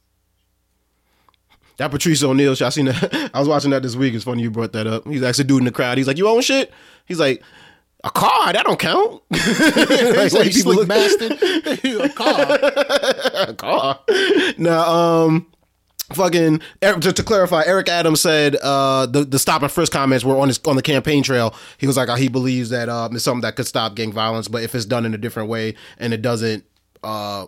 [1.77, 3.31] That Patrice O'Neal I seen that.
[3.33, 4.13] I was watching that this week.
[4.13, 5.07] It's funny you brought that up.
[5.07, 5.97] He's actually dude in the crowd.
[5.97, 6.71] He's like, "You own shit?"
[7.05, 7.41] He's like,
[8.03, 8.53] "A car?
[8.53, 11.31] That don't count." like, like people look bastard.
[11.41, 12.59] a car.
[13.47, 13.99] a car.
[14.57, 15.47] Now, um,
[16.13, 16.61] fucking
[16.99, 20.47] just to clarify, Eric Adams said uh, the the stop and frisk comments were on
[20.47, 21.53] his on the campaign trail.
[21.77, 24.47] He was like, oh, he believes that uh, it's something that could stop gang violence,
[24.47, 26.63] but if it's done in a different way and it doesn't
[27.03, 27.45] uh,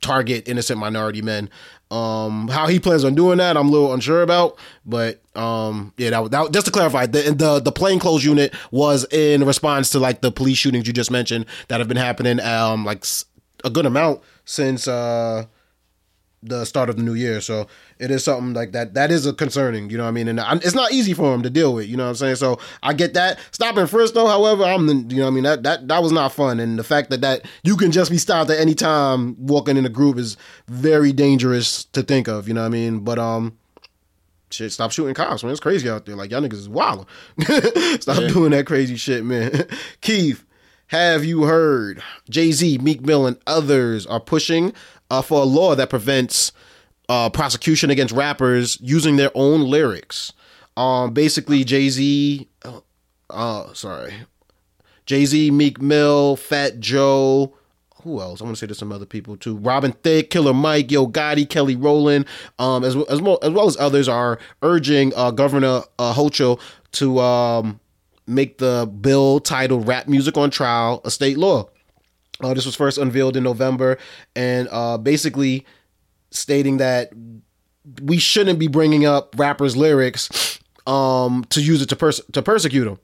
[0.00, 1.50] target innocent minority men.
[1.90, 4.58] Um, how he plans on doing that, I'm a little unsure about.
[4.84, 9.44] But um, yeah, that, that just to clarify, the the the plainclothes unit was in
[9.44, 13.04] response to like the police shootings you just mentioned that have been happening, um, like
[13.64, 15.44] a good amount since uh
[16.48, 17.40] the start of the new year.
[17.40, 17.66] So
[17.98, 18.94] it is something like that.
[18.94, 20.28] That is a concerning, you know what I mean?
[20.28, 22.36] And it's not easy for him to deal with, you know what I'm saying?
[22.36, 23.38] So I get that.
[23.52, 25.44] Stopping first though, however, I'm, you know what I mean?
[25.44, 26.60] That, that, that was not fun.
[26.60, 29.84] And the fact that that you can just be stopped at any time walking in
[29.84, 30.36] a group is
[30.68, 33.00] very dangerous to think of, you know what I mean?
[33.00, 33.56] But, um,
[34.50, 35.52] shit, stop shooting cops, man.
[35.52, 36.16] It's crazy out there.
[36.16, 37.06] Like y'all niggas is wild.
[38.00, 38.28] stop yeah.
[38.28, 39.66] doing that crazy shit, man.
[40.00, 40.44] Keith,
[40.88, 44.72] have you heard Jay Z, Meek Mill, and others are pushing
[45.10, 46.52] uh, for a law that prevents
[47.08, 50.32] uh, prosecution against rappers using their own lyrics.
[50.76, 52.80] Um, basically, Jay Z, uh,
[53.30, 54.14] uh, sorry,
[55.06, 57.54] Jay Z, Meek Mill, Fat Joe.
[58.02, 58.40] Who else?
[58.40, 59.56] I want to say there's some other people too.
[59.56, 62.26] Robin Thicke, Killer Mike, Yo Gotti, Kelly Rowland,
[62.58, 66.60] um, as as well as, well as others are urging uh, Governor uh, Hochul
[66.92, 67.80] to um,
[68.26, 71.68] make the bill titled "Rap Music on Trial" a state law.
[72.42, 73.98] Uh, this was first unveiled in November,
[74.34, 75.64] and uh, basically
[76.30, 77.12] stating that
[78.02, 82.84] we shouldn't be bringing up rappers' lyrics um, to use it to pers- to persecute
[82.84, 82.98] them.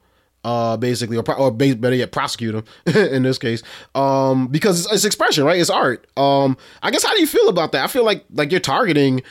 [0.45, 3.63] Uh, basically, or, or better yet, prosecute them in this case,
[3.95, 5.61] um, because it's, it's, expression, right?
[5.61, 6.05] It's art.
[6.17, 7.85] Um, I guess how do you feel about that?
[7.85, 9.23] I feel like like you're targeting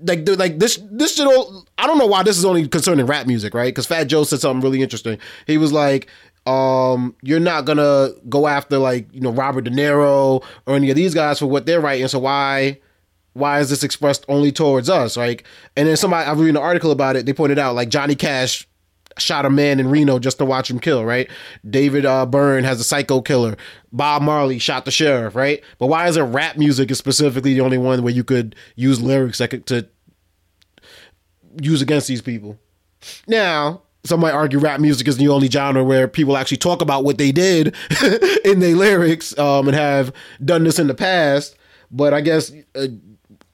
[0.00, 3.26] like like this this shit all, I don't know why this is only concerning rap
[3.26, 3.68] music, right?
[3.68, 5.18] Because Fat Joe said something really interesting.
[5.46, 6.08] He was like,
[6.46, 10.96] Um, you're not gonna go after like you know Robert De Niro or any of
[10.96, 12.08] these guys for what they're writing.
[12.08, 12.80] So why
[13.34, 15.16] why is this expressed only towards us?
[15.16, 15.44] Like,
[15.76, 17.26] and then somebody I read an article about it.
[17.26, 18.66] They pointed out like Johnny Cash
[19.18, 21.28] shot a man in Reno just to watch him kill, right?
[21.68, 23.56] David uh, Byrne has a psycho killer.
[23.92, 25.62] Bob Marley shot the sheriff, right?
[25.78, 29.00] But why is it rap music is specifically the only one where you could use
[29.00, 29.86] lyrics that could to
[31.60, 32.58] use against these people?
[33.26, 37.04] Now, some might argue rap music is the only genre where people actually talk about
[37.04, 37.74] what they did
[38.44, 40.12] in their lyrics um, and have
[40.44, 41.56] done this in the past.
[41.90, 42.86] But I guess uh,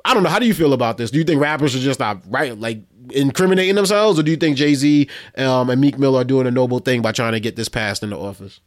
[0.04, 0.28] I don't know.
[0.28, 1.10] How do you feel about this?
[1.10, 2.82] Do you think rappers are just not right, like
[3.12, 6.50] incriminating themselves, or do you think Jay Z um, and Meek Mill are doing a
[6.50, 8.60] noble thing by trying to get this passed in the office?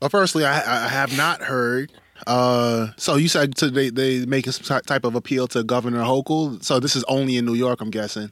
[0.00, 1.92] Well, firstly, I, I have not heard.
[2.26, 6.62] Uh, so you said they they making some type of appeal to Governor Hochul.
[6.62, 8.30] So this is only in New York, I'm guessing.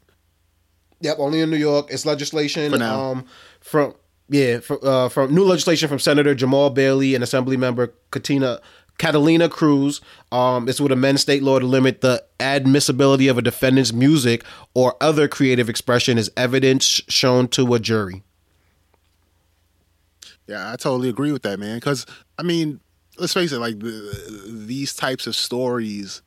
[1.02, 1.88] Yep, only in New York.
[1.90, 3.00] It's legislation For now.
[3.00, 3.26] Um,
[3.60, 3.94] from
[4.28, 8.60] yeah, for, uh, from new legislation from Senator Jamaal Bailey and Assembly Member Katina
[8.98, 10.00] Catalina Cruz.
[10.30, 14.44] Um, it's would amend state law to limit the admissibility of a defendant's music
[14.74, 18.22] or other creative expression as evidence shown to a jury.
[20.46, 21.78] Yeah, I totally agree with that, man.
[21.78, 22.06] Because
[22.38, 22.80] I mean,
[23.18, 26.22] let's face it, like the, these types of stories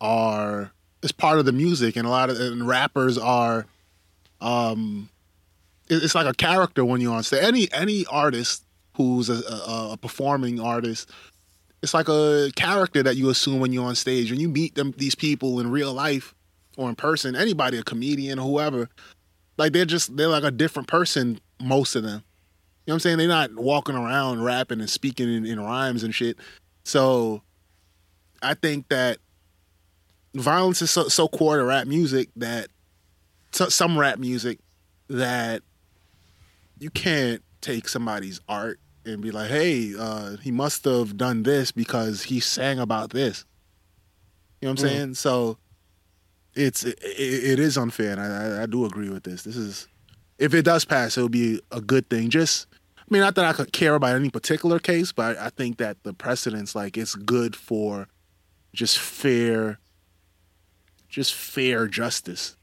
[0.00, 3.66] are it's part of the music, and a lot of and rappers are,
[4.40, 5.08] um,
[5.88, 7.42] it's like a character when you're on stage.
[7.42, 8.64] Any any artist
[8.96, 11.10] who's a, a, a performing artist
[11.82, 14.30] it's like a character that you assume when you're on stage.
[14.30, 16.34] When you meet them, these people in real life
[16.76, 18.88] or in person, anybody, a comedian, or whoever,
[19.56, 21.40] like they're just they're like a different person.
[21.60, 22.22] Most of them,
[22.86, 23.18] you know what I'm saying?
[23.18, 26.38] They're not walking around rapping and speaking in, in rhymes and shit.
[26.84, 27.42] So,
[28.42, 29.18] I think that
[30.34, 32.68] violence is so, so core to rap music that
[33.52, 34.58] some rap music
[35.08, 35.62] that
[36.78, 41.72] you can't take somebody's art and be like, hey, uh, he must have done this
[41.72, 43.44] because he sang about this.
[44.60, 44.90] You know what I'm mm.
[44.90, 45.14] saying?
[45.14, 45.58] So
[46.54, 49.42] it's it, it is unfair, and I, I do agree with this.
[49.42, 49.88] This is
[50.38, 52.30] if it does pass, it will be a good thing.
[52.30, 52.66] Just
[53.10, 56.02] I mean, not that I could care about any particular case, but I think that
[56.04, 58.06] the precedence, like, it's good for
[58.72, 59.80] just fair,
[61.08, 62.56] just fair justice,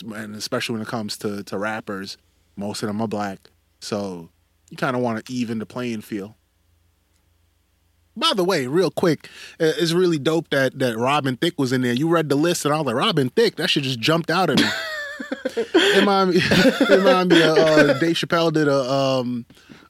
[0.00, 2.16] and especially when it comes to to rappers.
[2.56, 4.28] Most of them are black, so
[4.70, 6.34] you kind of want to even the playing field.
[8.14, 9.28] By the way, real quick,
[9.58, 11.94] it's really dope that that Robin Thicke was in there.
[11.94, 14.50] You read the list, and I was like, Robin Thicke, that shit just jumped out
[14.50, 14.64] at me.
[15.56, 19.46] it reminded me, it reminded me of, uh, Dave Chappelle did a um,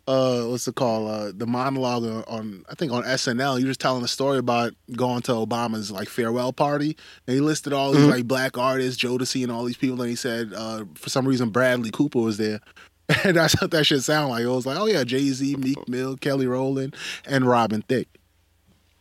[0.06, 1.08] uh, what's it called?
[1.08, 3.58] Uh, the monologue on, on, I think on SNL.
[3.58, 6.96] He was telling a story about going to Obama's like farewell party,
[7.26, 8.10] and he listed all these mm-hmm.
[8.10, 10.00] like black artists, Jodeci, and all these people.
[10.00, 12.60] And he said uh, for some reason Bradley Cooper was there,
[13.24, 14.42] and that's what that should sound like.
[14.42, 18.08] It was like, oh yeah, Jay Z, Meek Mill, Kelly Rowland, and Robin Thicke.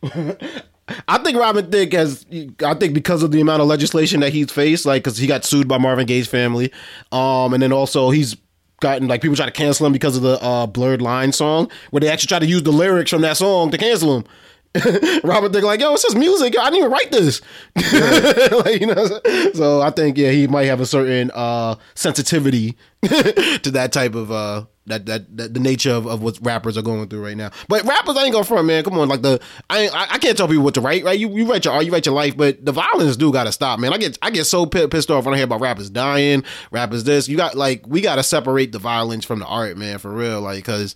[1.08, 2.26] I think Robin Thicke has.
[2.64, 5.44] I think because of the amount of legislation that he's faced, like because he got
[5.44, 6.72] sued by Marvin Gaye's family,
[7.10, 8.36] um, and then also he's
[8.82, 12.00] gotten like people try to cancel him because of the uh, blurred line song, where
[12.00, 14.24] they actually try to use the lyrics from that song to cancel him.
[15.24, 16.58] Robert Thicke like, yo, it's just music.
[16.58, 17.42] I didn't even write this.
[18.64, 19.20] like, you know,
[19.52, 24.32] so I think yeah, he might have a certain uh, sensitivity to that type of
[24.32, 27.50] uh, that, that that the nature of, of what rappers are going through right now.
[27.68, 28.82] But rappers, I ain't going front, man.
[28.82, 31.04] Come on, like the I I, can't tell people what to write.
[31.04, 33.52] Right, you you write your you write your life, but the violence do got to
[33.52, 33.92] stop, man.
[33.92, 37.28] I get I get so pissed off when I hear about rappers dying, rappers this.
[37.28, 40.40] You got like we got to separate the violence from the art, man, for real.
[40.40, 40.94] Like because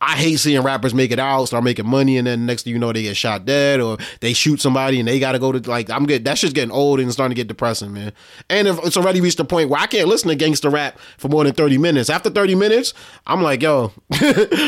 [0.00, 2.78] I hate seeing rappers make it out, start making money, and then next thing you
[2.78, 5.70] know, they get shot dead or they shoot somebody and they got to go to
[5.70, 6.24] like I'm good.
[6.24, 8.12] that shit's getting old and starting to get depressing, man.
[8.50, 11.28] And if it's already reached the point where I can't listen to gangster rap for
[11.28, 12.10] more than 30 minutes.
[12.10, 12.92] After 30 minutes,
[13.26, 13.92] I'm like, yo,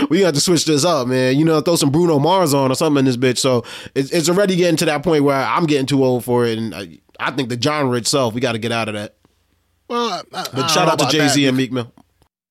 [0.08, 1.36] we got to switch this up, man.
[1.36, 3.38] You know, throw some Bruno Mars on or something in this bitch.
[3.38, 3.64] So
[3.94, 6.74] it's, it's already getting to that point where I'm getting too old for it, and
[6.74, 9.16] I, I think the genre itself, we got to get out of that.
[9.88, 11.92] Well, I, I, but shout out to Jay Z and Meek Mill.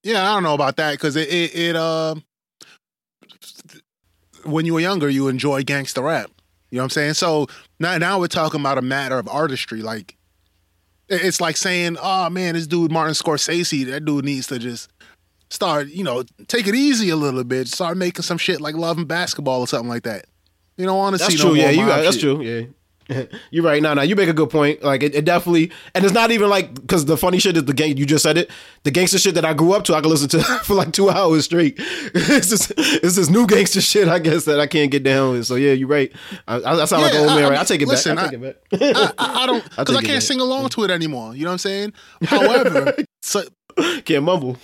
[0.04, 2.16] Yeah, I don't know about that because it, it, it uh
[4.46, 6.32] when you were younger, you enjoy gangster rap.
[6.70, 7.14] You know what I'm saying?
[7.14, 7.48] So
[7.80, 9.82] now, now we're talking about a matter of artistry.
[9.82, 10.18] Like,
[11.08, 14.92] it's like saying, "Oh man, this dude Martin Scorsese, that dude needs to just
[15.50, 18.98] start, you know, take it easy a little bit, start making some shit like Love
[18.98, 20.26] and Basketball or something like that."
[20.78, 22.66] You don't want to see true, no yeah, you got, that's true, yeah.
[23.52, 23.82] You're right.
[23.82, 24.84] No, no, you make a good point.
[24.84, 27.74] Like it, it definitely, and it's not even like because the funny shit is the
[27.74, 27.98] gang.
[27.98, 28.50] You just said it.
[28.84, 31.10] The gangster shit that I grew up to, I can listen to for like two
[31.10, 31.76] hours straight.
[31.80, 35.46] it's just, it's this new gangster shit, I guess, that I can't get down with.
[35.46, 36.12] So yeah, you're right.
[36.48, 37.60] I, I sound yeah, like an old man, I, right?
[37.60, 38.28] I take it listen, back.
[38.28, 39.14] I take it back.
[39.18, 41.36] I, I don't because I can't sing along to it anymore.
[41.36, 41.94] You know what I'm saying?
[42.24, 43.44] However, so
[44.06, 44.58] can't mumble.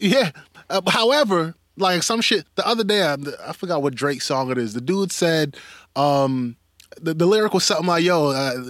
[0.00, 0.30] Yeah.
[0.68, 2.46] Uh, however, like some shit.
[2.56, 3.16] The other day, I,
[3.46, 4.74] I forgot what Drake song it is.
[4.74, 5.56] The dude said,
[5.94, 6.56] um,
[7.02, 8.62] the, the lyric was something like, "Yo, uh,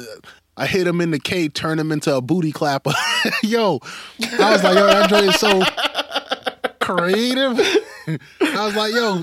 [0.56, 2.92] I hit him in the K, turn him into a booty clapper."
[3.42, 3.80] yo,
[4.38, 5.62] I was like, "Yo, that Drake is so
[6.80, 7.58] creative."
[8.40, 9.22] I was like, "Yo,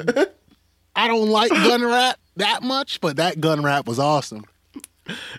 [0.96, 4.46] I don't like gun rap that much, but that gun rap was awesome."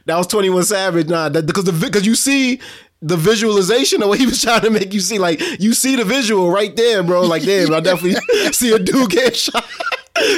[0.07, 2.61] That was Twenty One Savage, nah, because the because you see
[3.01, 5.19] the visualization of what he was trying to make you see.
[5.19, 7.23] Like you see the visual right there, bro.
[7.23, 8.21] Like damn, I definitely
[8.53, 9.65] see a dude get shot.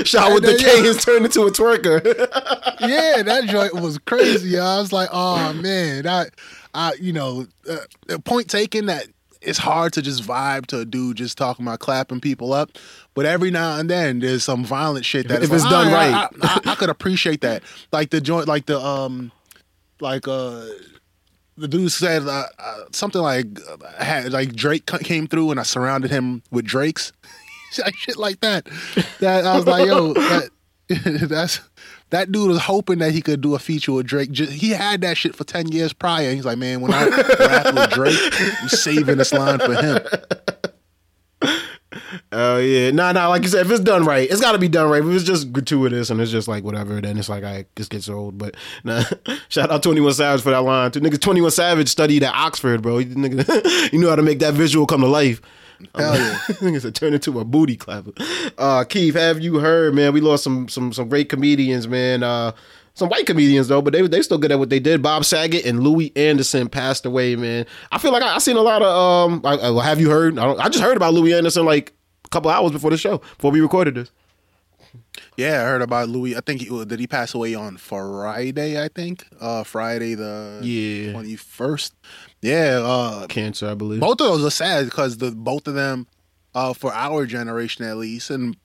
[0.05, 2.05] Shot with the K and turned into a twerker.
[2.81, 4.59] yeah, that joint was crazy.
[4.59, 6.27] I was like, oh man, I,
[6.75, 9.07] I, you know, uh, point taken that
[9.41, 12.73] it's hard to just vibe to a dude just talking about clapping people up.
[13.15, 15.93] But every now and then there's some violent shit that if it's like, done I,
[15.93, 17.63] right, I, I, I, could appreciate that.
[17.91, 19.33] Like the joint, like the um,
[20.01, 20.67] like uh
[21.61, 25.63] the dude said uh, uh, something like uh, had, like Drake came through and I
[25.63, 27.13] surrounded him with Drakes,
[27.71, 28.67] shit like that.
[29.21, 30.51] That I was like, yo, that,
[31.29, 31.61] that's
[32.11, 34.37] that dude was hoping that he could do a feature with Drake.
[34.37, 36.33] He had that shit for ten years prior.
[36.33, 37.09] He's like, man, when I
[37.39, 38.19] rap with Drake,
[38.61, 39.99] I'm saving this line for him.
[42.33, 43.29] Oh yeah, nah, nah.
[43.29, 45.03] Like you said, if it's done right, it's got to be done right.
[45.03, 48.09] If it's just gratuitous and it's just like whatever, then it's like I this gets
[48.09, 48.39] old.
[48.39, 49.03] But nah,
[49.49, 50.93] shout out Twenty One Savage for that line.
[50.93, 52.99] Two niggas, Twenty One Savage studied at Oxford, bro.
[52.99, 55.41] He, nigga, you knew how to make that visual come to life.
[55.97, 58.13] Hell yeah, niggas um, turn into a booty clapper.
[58.57, 60.13] Uh, Keith, have you heard, man?
[60.13, 62.23] We lost some some some great comedians, man.
[62.23, 62.53] Uh,
[62.95, 65.03] some white comedians though, but they they still good at what they did.
[65.03, 67.67] Bob Saget and Louie Anderson passed away, man.
[67.91, 69.41] I feel like I, I seen a lot of um.
[69.45, 70.39] I, I, have you heard?
[70.39, 71.93] I, I just heard about Louie Anderson like
[72.31, 74.11] couple hours before the show, before we recorded this.
[75.37, 76.37] Yeah, I heard about Louie.
[76.37, 78.83] I think he, did he pass away on Friday?
[78.83, 81.95] I think uh, Friday the yeah twenty first.
[82.43, 84.01] Yeah, uh, cancer, I believe.
[84.01, 86.07] Both of those are sad because the both of them,
[86.55, 88.57] uh, for our generation at least, and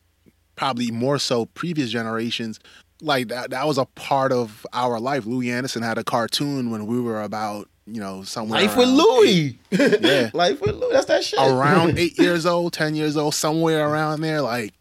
[0.55, 2.59] probably more so previous generations,
[3.01, 5.26] like that that was a part of our life.
[5.26, 8.62] Louie Anderson had a cartoon when we were about you know, somewhere.
[8.62, 9.60] Life with Louie.
[9.72, 10.32] yeah.
[10.34, 10.92] Life with Louie.
[10.92, 11.40] That's that shit.
[11.40, 14.42] Around eight years old, 10 years old, somewhere around there.
[14.42, 14.74] Like,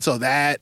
[0.00, 0.60] so that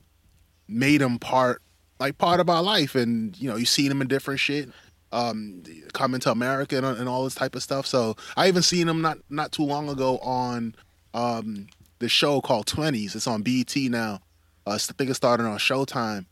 [0.67, 1.61] made him part,
[1.99, 2.95] like, part of our life.
[2.95, 4.69] And, you know, you see him in different shit.
[5.13, 5.63] Um,
[5.93, 7.87] coming to America and, and all this type of stuff.
[7.87, 10.75] So I even seen him not not too long ago on
[11.13, 11.67] um
[11.99, 13.15] the show called Twenties.
[13.15, 14.19] It's on BET now.
[14.65, 16.25] Uh, I think it started on Showtime.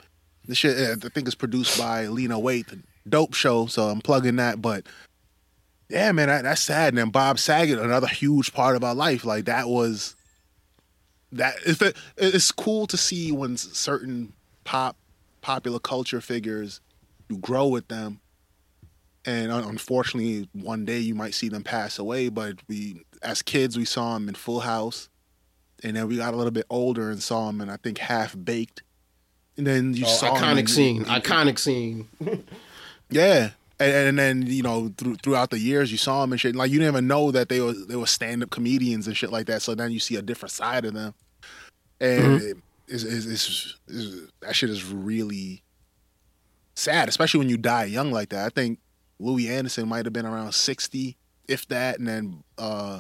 [0.45, 2.83] The shit I think it's produced by Lena Waithe.
[3.07, 4.61] Dope show, so I'm plugging that.
[4.61, 4.85] But
[5.89, 6.89] yeah, man, that, that's sad.
[6.89, 9.23] And then Bob Saget, another huge part of our life.
[9.23, 10.15] Like that was
[11.31, 11.55] that.
[11.65, 14.33] If it, it's cool to see when certain
[14.63, 14.97] pop
[15.41, 16.81] popular culture figures
[17.29, 18.19] you grow with them,
[19.25, 22.29] and unfortunately, one day you might see them pass away.
[22.29, 25.09] But we, as kids, we saw them in Full House,
[25.83, 28.35] and then we got a little bit older and saw them, and I think Half
[28.43, 28.83] Baked.
[29.57, 32.07] And then you oh, saw iconic scene, iconic scene.
[33.09, 36.55] yeah, and, and then you know through, throughout the years you saw them and shit
[36.55, 39.31] like you didn't even know that they were they were stand up comedians and shit
[39.31, 39.61] like that.
[39.61, 41.13] So then you see a different side of them,
[41.99, 42.59] and mm-hmm.
[42.87, 45.63] it's, it's, it's, it's, that shit is really
[46.75, 48.45] sad, especially when you die young like that.
[48.45, 48.79] I think
[49.19, 51.17] Louie Anderson might have been around sixty,
[51.47, 52.99] if that, and then uh,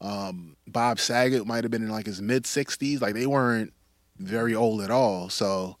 [0.00, 3.00] um, Bob Saget might have been in like his mid sixties.
[3.00, 3.72] Like they weren't
[4.18, 5.28] very old at all.
[5.28, 5.76] So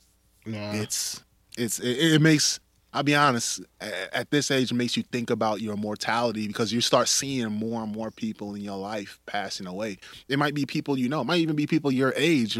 [0.46, 0.72] nah.
[0.72, 1.22] it's
[1.56, 2.60] it's it, it makes
[2.94, 6.82] I'll be honest, at this age, it makes you think about your mortality because you
[6.82, 9.98] start seeing more and more people in your life passing away.
[10.28, 12.58] It might be people you know, it might even be people your age,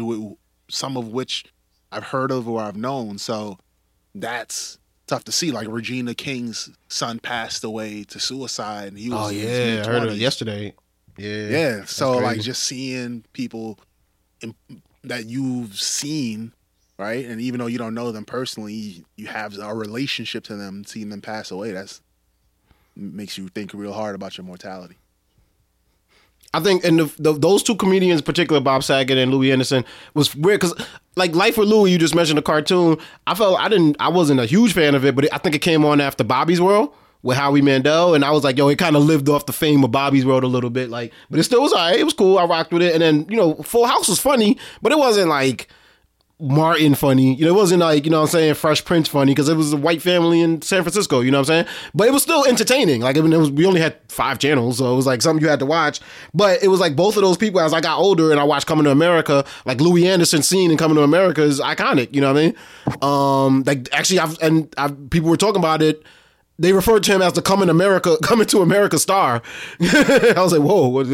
[0.69, 1.45] some of which
[1.91, 3.19] I've heard of or I've known.
[3.19, 3.59] So
[4.15, 5.51] that's tough to see.
[5.51, 9.27] Like Regina King's son passed away to suicide, and he oh, was.
[9.27, 10.73] Oh yeah, I heard it yesterday.
[11.17, 11.85] Yeah, yeah.
[11.85, 13.77] So like just seeing people
[15.03, 16.53] that you've seen
[17.03, 17.25] right?
[17.25, 20.83] And even though you don't know them personally, you have a relationship to them.
[20.85, 22.01] Seeing them pass away, that's
[22.95, 24.95] makes you think real hard about your mortality.
[26.55, 29.83] I think, and the, the, those two comedians, particular Bob Saget and Louie Anderson,
[30.13, 30.75] was weird because,
[31.15, 32.97] like, Life with Louie, you just mentioned the cartoon.
[33.25, 35.55] I felt I didn't, I wasn't a huge fan of it, but it, I think
[35.55, 36.93] it came on after Bobby's World
[37.23, 39.83] with Howie Mandel, and I was like, yo, it kind of lived off the fame
[39.83, 41.99] of Bobby's World a little bit, like, but it still was alright.
[41.99, 42.37] It was cool.
[42.37, 45.29] I rocked with it, and then you know, Full House was funny, but it wasn't
[45.29, 45.69] like
[46.43, 47.35] Martin funny.
[47.35, 49.55] You know, it wasn't like, you know what I'm saying, Fresh Prince funny because it
[49.55, 51.75] was a white family in San Francisco, you know what I'm saying?
[51.93, 52.99] But it was still entertaining.
[52.99, 55.59] Like, it was, we only had five channels, so it was like something you had
[55.59, 56.01] to watch.
[56.33, 58.67] But it was like both of those people, as I got older and I watched
[58.67, 62.33] Coming to America, like Louie Anderson scene in Coming to America is iconic, you know
[62.33, 62.55] what I mean?
[63.01, 66.03] Um, like, actually, I've, and I've, people were talking about it
[66.63, 69.41] they referred to him as the coming America, coming to America star.
[69.81, 71.07] I was like, whoa, what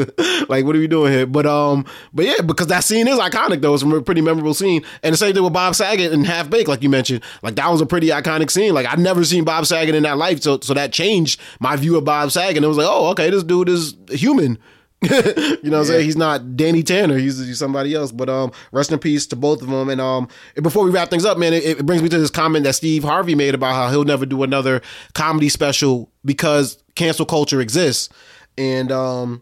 [0.47, 1.25] like, what are we doing here?
[1.25, 3.73] But um, but yeah, because that scene is iconic though.
[3.73, 6.69] It's a pretty memorable scene, and the same thing with Bob Saget and Half Baked,
[6.69, 7.23] like you mentioned.
[7.41, 8.73] Like that was a pretty iconic scene.
[8.73, 11.97] Like I'd never seen Bob Saget in that life, so so that changed my view
[11.97, 12.63] of Bob Saget.
[12.63, 14.59] It was like, oh, okay, this dude is human.
[15.01, 16.05] you know what I'm saying?
[16.05, 17.17] He's not Danny Tanner.
[17.17, 18.11] He's, he's, somebody else.
[18.11, 19.89] But um, rest in peace to both of them.
[19.89, 20.27] And um,
[20.61, 23.03] before we wrap things up, man, it, it, brings me to this comment that Steve
[23.03, 24.81] Harvey made about how he'll never do another
[25.13, 28.09] comedy special because cancel culture exists.
[28.57, 29.41] And um,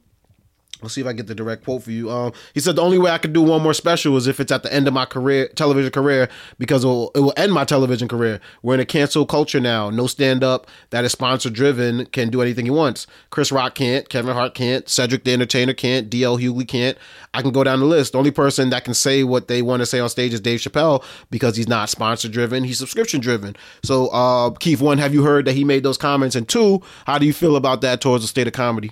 [0.82, 2.12] Let's see if I get the direct quote for you.
[2.12, 4.52] Um, he said the only way I could do one more special is if it's
[4.52, 7.66] at the end of my career, television career, because it will, it will end my
[7.66, 8.40] television career.
[8.62, 9.90] We're in a cancel culture now.
[9.90, 13.08] No stand up that is sponsor driven can do anything he wants.
[13.32, 14.08] Chris Rock can't.
[14.10, 14.88] Kevin Hart can't.
[14.88, 16.10] Cedric the Entertainer can't.
[16.10, 16.98] DL Hughley can't.
[17.34, 18.12] I can go down the list.
[18.12, 20.60] The only person that can say what they want to say on stage is Dave
[20.60, 22.64] Chappelle because he's not sponsor driven.
[22.64, 23.56] He's subscription driven.
[23.84, 26.36] So, uh, Keith, one, have you heard that he made those comments?
[26.36, 28.92] And two, how do you feel about that towards the state of comedy?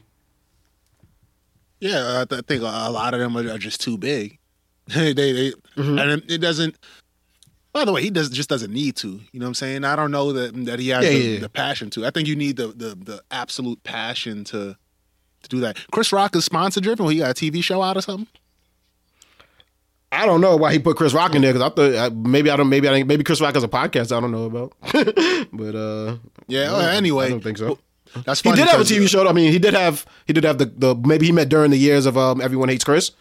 [1.86, 4.40] Yeah, I, th- I think a lot of them are, just too big.
[4.88, 6.00] they, they mm-hmm.
[6.00, 6.76] and it doesn't.
[7.74, 9.10] By the way, he does just doesn't need to.
[9.32, 9.84] You know what I'm saying?
[9.84, 11.40] I don't know that that he has yeah, the, yeah.
[11.42, 12.06] the, passion to.
[12.06, 14.76] I think you need the, the the absolute passion to
[15.44, 15.78] to do that.
[15.92, 17.08] Chris Rock is sponsor driven.
[17.08, 18.28] He got a TV show out or something.
[20.12, 22.56] I don't know why he put Chris Rock in there because I thought maybe I
[22.56, 24.74] don't maybe I think maybe Chris Rock has a podcast I don't know about.
[25.54, 26.18] but uh
[26.48, 26.72] yeah.
[26.72, 27.78] Well, anyway, I don't think so.
[28.24, 28.58] That's funny.
[28.58, 29.28] He did have a TV show.
[29.28, 31.78] I mean, he did have he did have the, the maybe he met during the
[31.78, 33.12] years of um, Everyone Hates Chris.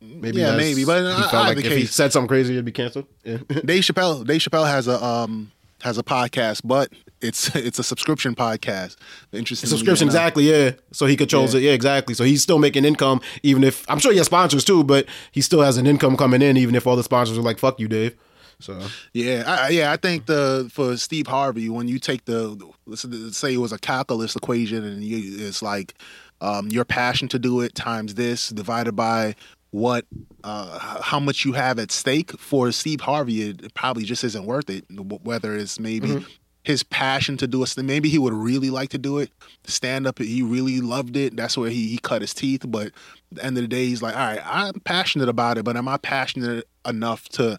[0.00, 0.84] Maybe yeah, maybe.
[0.84, 1.78] But he felt like if case.
[1.78, 3.06] he said something crazy, it'd be canceled.
[3.24, 3.38] Yeah.
[3.64, 4.26] Dave Chappelle.
[4.26, 8.96] Dave Chappelle has a um has a podcast, but it's it's a subscription podcast.
[9.32, 9.68] Interesting.
[9.68, 10.50] Subscription, exactly.
[10.50, 10.72] Yeah.
[10.92, 11.60] So he controls yeah.
[11.60, 11.64] it.
[11.64, 12.14] Yeah, exactly.
[12.14, 15.40] So he's still making income, even if I'm sure he has sponsors too, but he
[15.40, 17.88] still has an income coming in, even if all the sponsors are like, "Fuck you,
[17.88, 18.16] Dave."
[18.60, 18.80] So
[19.12, 23.54] yeah, I, yeah, I think the for Steve Harvey, when you take the let's say
[23.54, 25.94] it was a calculus equation, and you, it's like
[26.40, 29.34] um, your passion to do it times this divided by
[29.70, 30.06] what
[30.42, 34.70] uh, how much you have at stake for Steve Harvey, it probably just isn't worth
[34.70, 34.84] it.
[35.22, 36.24] Whether it's maybe mm-hmm.
[36.62, 39.30] his passion to do it, maybe he would really like to do it.
[39.64, 41.36] Stand up, he really loved it.
[41.36, 42.64] That's where he, he cut his teeth.
[42.66, 42.92] But at
[43.32, 45.88] the end of the day, he's like, all right, I'm passionate about it, but am
[45.88, 47.58] I passionate enough to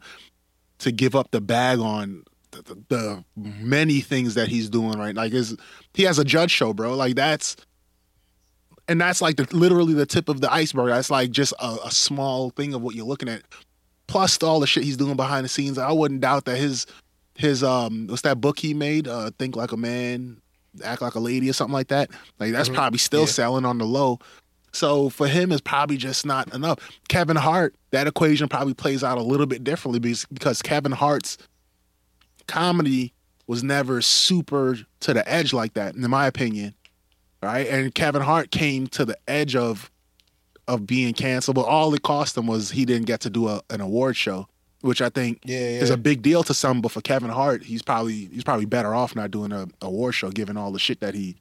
[0.80, 5.16] to give up the bag on the, the, the many things that he's doing right.
[5.16, 5.56] Like is
[5.94, 6.96] he has a judge show, bro.
[6.96, 7.56] Like that's
[8.88, 10.90] and that's like the, literally the tip of the iceberg.
[10.90, 13.44] That's like just a, a, small thing of what you're looking at.
[14.08, 15.78] Plus all the shit he's doing behind the scenes.
[15.78, 16.86] I wouldn't doubt that his
[17.36, 19.08] his um what's that book he made?
[19.08, 20.42] Uh, Think like a man,
[20.84, 22.10] act like a lady, or something like that.
[22.40, 22.78] Like that's mm-hmm.
[22.78, 23.28] probably still yeah.
[23.28, 24.20] selling on the low.
[24.74, 26.80] So for him, it's probably just not enough.
[27.08, 31.38] Kevin Hart, that equation probably plays out a little bit differently because, because Kevin Hart's
[32.48, 33.14] comedy
[33.48, 36.74] was never super to the edge like that, in my opinion.
[37.42, 37.68] Right?
[37.68, 39.92] And Kevin Hart came to the edge of
[40.68, 43.62] of being canceled, but all it cost him was he didn't get to do a,
[43.70, 44.48] an award show,
[44.82, 45.80] which I think yeah, yeah.
[45.80, 46.82] is a big deal to some.
[46.82, 50.30] But for Kevin Hart, he's probably he's probably better off not doing a award show,
[50.30, 51.38] given all the shit that he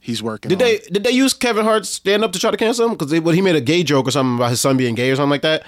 [0.00, 0.48] he's working.
[0.48, 0.68] Did on.
[0.68, 2.92] they did they use Kevin Hart's stand up to try to cancel him?
[2.96, 5.16] Because well, he made a gay joke or something about his son being gay or
[5.16, 5.64] something like that.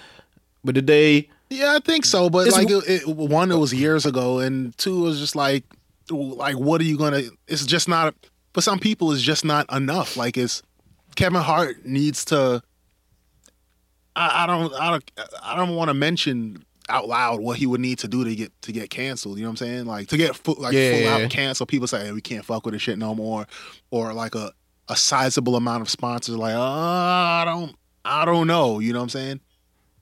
[0.64, 1.28] But did they?
[1.50, 2.30] Yeah, I think so.
[2.30, 5.64] But like, it, it, one, it was years ago, and two, it was just like,
[6.10, 7.22] like, what are you gonna?
[7.46, 8.14] It's just not
[8.54, 9.12] for some people.
[9.12, 10.16] It's just not enough.
[10.16, 10.62] Like, it's
[11.14, 12.62] Kevin Hart needs to.
[14.16, 14.72] I, I don't.
[14.74, 15.10] I don't.
[15.42, 18.52] I don't want to mention out loud what he would need to do to get
[18.62, 19.38] to get canceled.
[19.38, 19.86] You know what I'm saying?
[19.86, 21.68] Like to get full, like yeah, full out canceled.
[21.68, 23.46] People say hey, we can't fuck with this shit no more,
[23.90, 24.52] or like a
[24.88, 27.74] a sizable amount of sponsors like, oh, I don't,
[28.04, 28.78] I don't know.
[28.78, 29.40] You know what I'm saying?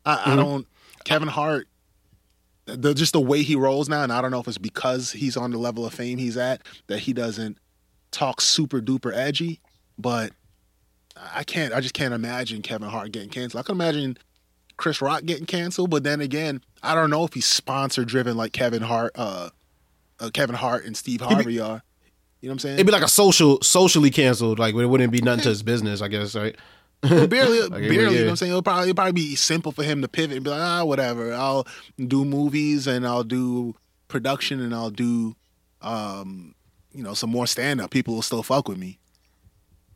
[0.05, 0.31] I, mm-hmm.
[0.31, 0.67] I don't.
[1.05, 1.69] Kevin Hart,
[2.67, 5.37] the, just the way he rolls now, and I don't know if it's because he's
[5.37, 7.59] on the level of fame he's at that he doesn't
[8.11, 9.61] talk super duper edgy,
[9.99, 10.33] but
[11.17, 11.73] I can't.
[11.73, 13.61] I just can't imagine Kevin Hart getting canceled.
[13.61, 14.19] I can imagine
[14.77, 18.53] Chris Rock getting canceled, but then again, I don't know if he's sponsor driven like
[18.53, 19.51] Kevin Hart, uh,
[20.19, 21.83] uh, Kevin Hart and Steve Harvey be, are.
[22.41, 22.75] You know what I'm saying?
[22.75, 24.59] It'd be like a social, socially canceled.
[24.59, 26.57] Like it wouldn't be nothing to his business, I guess, right?
[27.03, 27.95] well, barely, like, barely.
[27.97, 28.01] Yeah.
[28.01, 28.51] You know what I'm saying?
[28.51, 31.35] It'll probably, it'll probably be simple for him to pivot and be like, ah, whatever.
[31.35, 31.67] I'll
[31.99, 33.75] do movies and I'll do
[34.09, 35.37] production and I'll do,
[35.83, 36.55] um,
[36.93, 37.91] you know, some more stand up.
[37.91, 38.99] People will still fuck with me.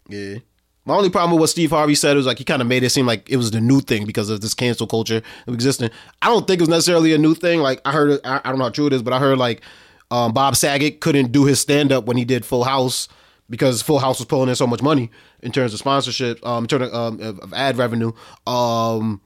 [0.08, 0.38] Yeah.
[0.86, 2.90] My only problem with what Steve Harvey said was like he kind of made it
[2.90, 5.90] seem like it was the new thing because of this cancel culture existing.
[6.20, 7.60] I don't think it was necessarily a new thing.
[7.60, 9.62] Like I heard, I, I don't know how true it is, but I heard like
[10.10, 13.08] um, Bob Saget couldn't do his stand up when he did Full House
[13.48, 15.10] because Full House was pulling in so much money
[15.42, 18.12] in terms of sponsorship, um, in terms of, um, of ad revenue.
[18.46, 19.20] Um,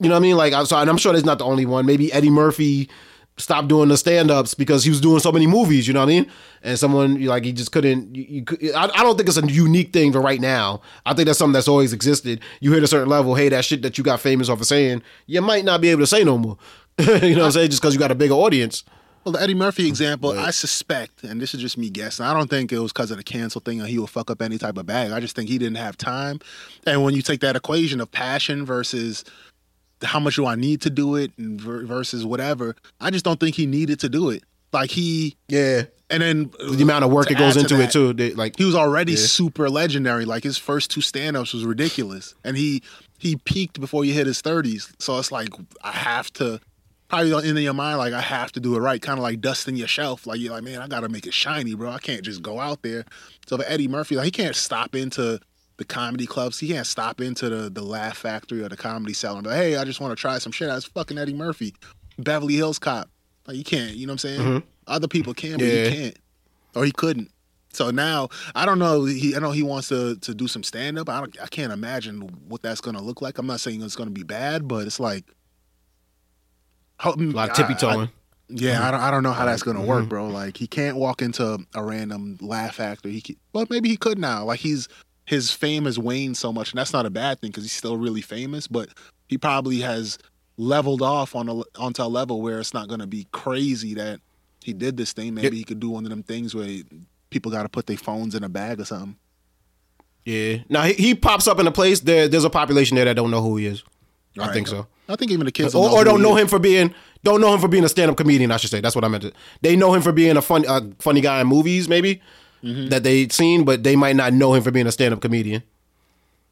[0.00, 0.36] you know what I mean?
[0.36, 1.86] Like, so, and I'm sure that's not the only one.
[1.86, 2.90] Maybe Eddie Murphy
[3.36, 5.88] stopped doing the stand ups because he was doing so many movies.
[5.88, 6.30] You know what I mean?
[6.62, 8.14] And someone like he just couldn't.
[8.14, 10.80] You, you I, I don't think it's a unique thing for right now.
[11.04, 12.40] I think that's something that's always existed.
[12.60, 15.02] You hit a certain level, hey, that shit that you got famous off of saying,
[15.26, 16.58] you might not be able to say no more.
[16.98, 17.70] you know what I'm saying?
[17.70, 18.84] Just because you got a bigger audience.
[19.24, 22.26] Well, the Eddie Murphy example, I suspect, and this is just me guessing.
[22.26, 24.42] I don't think it was because of the cancel thing or he would fuck up
[24.42, 25.12] any type of bag.
[25.12, 26.40] I just think he didn't have time.
[26.86, 29.24] And when you take that equation of passion versus
[30.04, 33.54] how much do I need to do it and versus whatever, I just don't think
[33.56, 34.42] he needed to do it.
[34.72, 35.84] Like he, Yeah.
[36.10, 38.12] and then The amount of work to it goes into it too.
[38.12, 39.18] They, like He was already Yeah.
[39.18, 40.24] super legendary.
[40.24, 42.82] Like his first two stand-ups was ridiculous, and he
[43.18, 44.92] he peaked before he hit his thirties.
[44.98, 45.48] So it's like
[45.82, 46.60] I have to.
[47.08, 49.76] Probably in your mind, like I have to do it right, kind of like dusting
[49.76, 50.26] your shelf.
[50.26, 51.90] Like you're like, man, I gotta make it shiny, bro.
[51.90, 53.04] I can't just go out there.
[53.46, 55.38] So for Eddie Murphy, like he can't stop into
[55.76, 56.60] the comedy clubs.
[56.60, 59.42] He can't stop into the the Laugh Factory or the Comedy Cellar.
[59.42, 60.68] But hey, I just want to try some shit.
[60.68, 61.74] That's fucking Eddie Murphy,
[62.18, 63.08] Beverly Hills Cop.
[63.46, 63.94] Like you can't.
[63.94, 64.40] You know what I'm saying?
[64.40, 64.68] Mm-hmm.
[64.86, 65.88] Other people can, but Yeah.
[65.88, 66.18] he can't,
[66.74, 67.30] or he couldn't.
[67.72, 69.04] So now I don't know.
[69.04, 71.08] He I know he wants to to do some stand up.
[71.08, 73.38] I don't, I can't imagine what that's gonna look like.
[73.38, 75.24] I'm not saying it's gonna be bad, but it's like
[77.00, 78.10] a lot of tippy toeing.
[78.48, 78.84] yeah, mm-hmm.
[78.84, 80.08] I don't, I don't know how that's gonna work, mm-hmm.
[80.08, 80.28] bro.
[80.28, 83.12] Like he can't walk into a random Laugh Factory.
[83.12, 84.44] He can, well, maybe he could now.
[84.44, 84.88] Like he's
[85.24, 87.96] his fame has waned so much, and that's not a bad thing because he's still
[87.96, 88.66] really famous.
[88.66, 88.88] But
[89.26, 90.18] he probably has
[90.56, 94.20] leveled off on a onto a level where it's not gonna be crazy that
[94.62, 95.34] he did this thing.
[95.34, 96.82] Maybe he could do one of them things where
[97.30, 99.16] people got to put their phones in a bag or something.
[100.24, 100.58] Yeah.
[100.68, 102.00] Now he, he pops up in a place.
[102.00, 103.82] There, there's a population there that don't know who he is.
[104.38, 104.52] I Right.
[104.54, 104.86] think so.
[105.08, 106.42] I think even the kids or, know or don't know is.
[106.42, 108.50] him for being don't know him for being a stand up comedian.
[108.50, 109.24] I should say that's what I meant.
[109.24, 112.20] To, they know him for being a funny a funny guy in movies, maybe
[112.64, 112.88] Mm-hmm.
[112.88, 115.62] that they'd seen, but they might not know him for being a stand up comedian.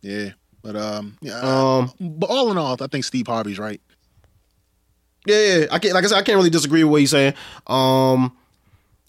[0.03, 0.33] Yeah,
[0.63, 1.41] but um, yeah.
[1.41, 3.81] Um, but all in all, I think Steve Harvey's right.
[5.27, 5.67] Yeah, yeah.
[5.71, 7.33] I can't like I said, I can't really disagree with what he's saying.
[7.67, 8.37] Um,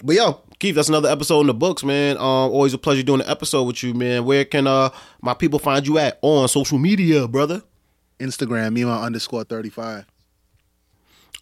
[0.02, 2.16] but yo, Keith, that's another episode in the books, man.
[2.18, 4.24] Um, always a pleasure doing an episode with you, man.
[4.24, 4.90] Where can uh
[5.22, 7.64] my people find you at on social media, brother?
[8.20, 10.06] Instagram, me Mima underscore thirty five.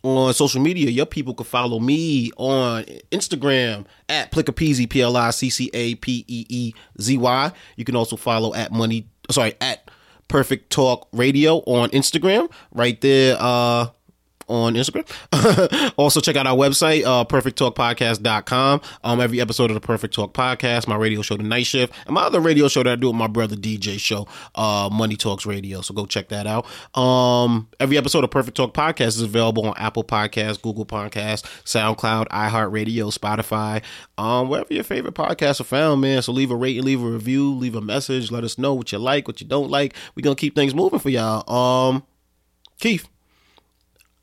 [0.04, 5.30] On social media, your people can follow me on Instagram at Pliccapeezy, P L I
[5.30, 7.52] C C A P E E Z Y.
[7.76, 9.92] You can also follow at Money, sorry, at
[10.28, 12.52] Perfect Talk Radio on Instagram.
[12.74, 13.88] Right there, uh,
[14.52, 15.94] on Instagram.
[15.98, 18.82] also, check out our website, uh, perfecttalkpodcast.com.
[19.04, 22.14] Um, every episode of the Perfect Talk Podcast, my radio show, The Night Shift, and
[22.14, 25.46] my other radio show that I do with my brother DJ show, uh, Money Talks
[25.46, 25.82] Radio.
[25.82, 26.66] So go check that out.
[26.98, 32.28] Um, every episode of Perfect Talk Podcast is available on Apple Podcasts, Google Podcasts, SoundCloud,
[32.28, 33.82] iHeartRadio, Spotify,
[34.18, 36.22] um, wherever your favorite podcasts are found, man.
[36.22, 38.32] So leave a rating, leave a review, leave a message.
[38.32, 39.96] Let us know what you like, what you don't like.
[40.16, 41.50] We're gonna keep things moving for y'all.
[41.52, 42.04] Um,
[42.80, 43.08] Keith.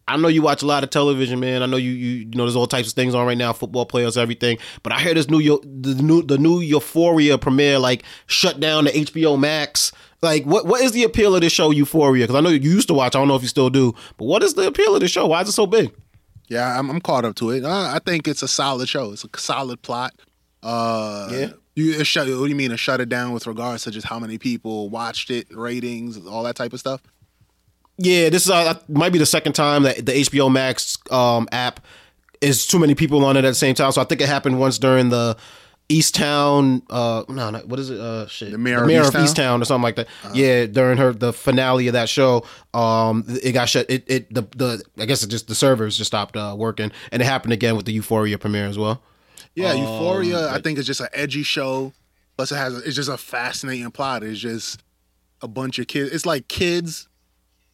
[0.09, 1.63] I know you watch a lot of television, man.
[1.63, 3.87] I know you you, you know there's all types of things on right now, football
[3.87, 4.59] players, everything.
[4.83, 8.91] But I hear this new the new the new Euphoria premiere like shut down the
[8.91, 9.93] HBO Max.
[10.23, 12.25] Like what what is the appeal of this show Euphoria?
[12.25, 13.15] Because I know you used to watch.
[13.15, 13.95] I don't know if you still do.
[14.17, 15.27] But what is the appeal of the show?
[15.27, 15.95] Why is it so big?
[16.49, 17.65] Yeah, I'm, I'm caught up to it.
[17.65, 19.13] Uh, I think it's a solid show.
[19.13, 20.15] It's a solid plot.
[20.63, 21.49] Uh, Yeah.
[21.75, 24.19] You shut, what do you mean to shut it down with regards to just how
[24.19, 27.01] many people watched it, ratings, all that type of stuff?
[27.99, 31.85] Yeah, this is uh, might be the second time that the HBO Max um, app
[32.41, 33.91] is too many people on it at the same time.
[33.93, 35.37] So I think it happened once during the
[35.89, 36.83] Easttown.
[36.91, 37.99] Uh, no, no, what is it?
[37.99, 39.25] Uh, shit, The Mare of Easttown?
[39.25, 40.09] Easttown or something like that.
[40.35, 42.45] yeah, during her the finale of that show,
[42.75, 43.87] um, it got shut.
[43.89, 47.23] It, it the the I guess it just the servers just stopped uh, working, and
[47.23, 49.03] it happened again with the Euphoria premiere as well.
[49.55, 50.51] Yeah, Um, Euphoria.
[50.51, 51.93] I think it's just an edgy show.
[52.37, 54.23] Plus, it has it's just a fascinating plot.
[54.23, 54.83] It's just
[55.43, 56.13] a bunch of kids.
[56.13, 57.08] It's like kids,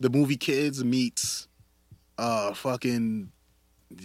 [0.05, 1.49] the movie Kids meets,
[2.19, 3.33] uh, fucking,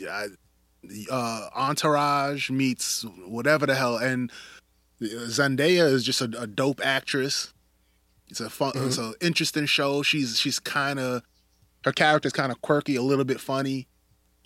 [0.09, 3.97] uh, Entourage meets whatever the hell.
[3.97, 4.31] And
[5.01, 7.53] Zendaya is just a, a dope actress.
[8.29, 8.71] It's a fun.
[8.75, 10.01] It's an interesting show.
[10.01, 11.23] She's she's kind of
[11.83, 13.87] her character's kind of quirky, a little bit funny,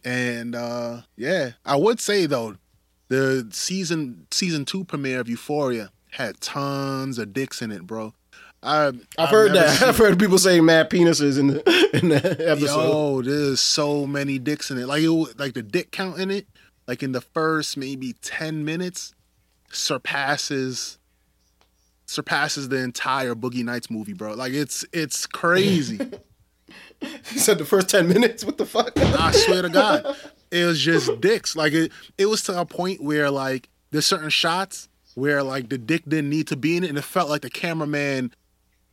[0.03, 2.55] and uh yeah, I would say though,
[3.09, 8.13] the season season two premiere of Euphoria had tons of dicks in it, bro.
[8.63, 9.69] I, I've heard that.
[9.79, 12.89] seen- I've heard people say mad penises in the in the episode.
[12.89, 14.87] Yo, there's so many dicks in it.
[14.87, 16.47] Like it, like the dick count in it,
[16.87, 19.13] like in the first maybe ten minutes,
[19.71, 20.97] surpasses
[22.05, 24.33] surpasses the entire Boogie Nights movie, bro.
[24.33, 25.99] Like it's it's crazy.
[27.29, 28.45] He said the first ten minutes.
[28.45, 28.93] What the fuck?
[28.97, 30.15] I swear to God,
[30.51, 31.53] it was just dicks.
[31.53, 35.77] Like it, it was to a point where like there's certain shots where like the
[35.77, 38.33] dick didn't need to be in it, and it felt like the cameraman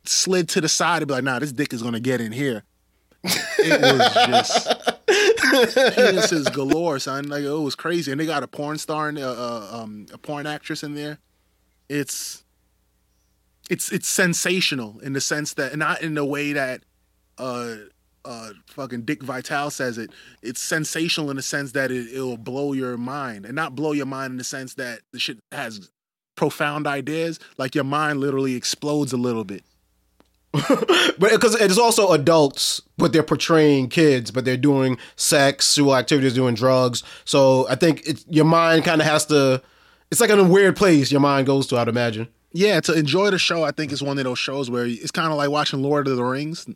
[0.03, 2.63] slid to the side and be like, "Nah, this dick is gonna get in here."
[3.23, 4.67] It was just
[5.95, 7.27] penises galore, son.
[7.27, 10.17] Like it was crazy, and they got a porn star and uh, uh, um, a
[10.17, 11.19] porn actress in there.
[11.89, 12.43] It's
[13.69, 16.81] it's it's sensational in the sense that not in the way that
[17.37, 17.75] uh
[18.25, 20.11] uh fucking Dick Vitale says it.
[20.41, 24.05] It's sensational in the sense that it it'll blow your mind, and not blow your
[24.05, 25.89] mind in the sense that the shit has
[26.35, 27.39] profound ideas.
[27.57, 29.63] Like your mind literally explodes a little bit.
[30.69, 36.33] but because it's also adults, but they're portraying kids, but they're doing sex, sexual activities,
[36.33, 37.03] doing drugs.
[37.23, 39.61] So I think it's your mind kind of has to.
[40.11, 41.77] It's like in a weird place your mind goes to.
[41.77, 42.27] I'd imagine.
[42.51, 45.31] Yeah, to enjoy the show, I think it's one of those shows where it's kind
[45.31, 46.67] of like watching Lord of the Rings,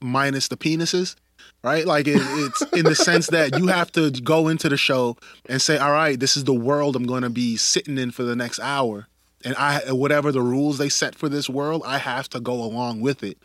[0.00, 1.14] minus the penises,
[1.62, 1.86] right?
[1.86, 5.16] Like it, it's in the sense that you have to go into the show
[5.48, 8.24] and say, "All right, this is the world I'm going to be sitting in for
[8.24, 9.06] the next hour."
[9.44, 13.00] And I whatever the rules they set for this world, I have to go along
[13.00, 13.38] with it.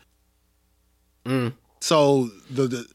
[1.24, 1.52] Mm.
[1.80, 2.86] So the, the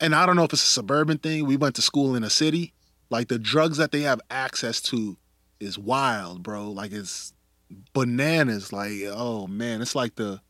[0.00, 1.46] and I don't know if it's a suburban thing.
[1.46, 2.72] We went to school in a city.
[3.08, 5.16] Like the drugs that they have access to
[5.60, 6.70] is wild, bro.
[6.70, 7.32] Like it's
[7.92, 8.72] bananas.
[8.72, 10.40] Like oh man, it's like the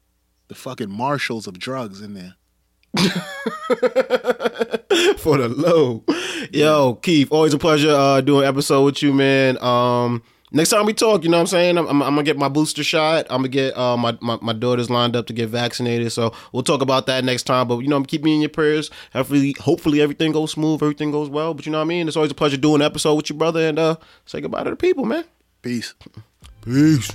[0.49, 2.35] the fucking marshals of drugs in there.
[5.19, 6.05] For the low,
[6.51, 9.62] yo, Keith, always a pleasure uh, doing an episode with you, man.
[9.62, 11.78] Um, next time we talk, you know what I'm saying?
[11.78, 13.27] I'm, I'm, I'm, gonna get my booster shot.
[13.31, 16.12] I'm gonna get uh, my, my my daughters lined up to get vaccinated.
[16.12, 17.68] So we'll talk about that next time.
[17.68, 18.90] But you know, keep me in your prayers.
[19.12, 21.55] Hopefully, hopefully everything goes smooth, everything goes well.
[21.55, 22.09] But you know what I mean?
[22.09, 23.66] It's always a pleasure doing an episode with your brother.
[23.66, 25.24] And uh, say goodbye to the people, man.
[25.62, 25.94] Peace.
[26.62, 27.10] Peace.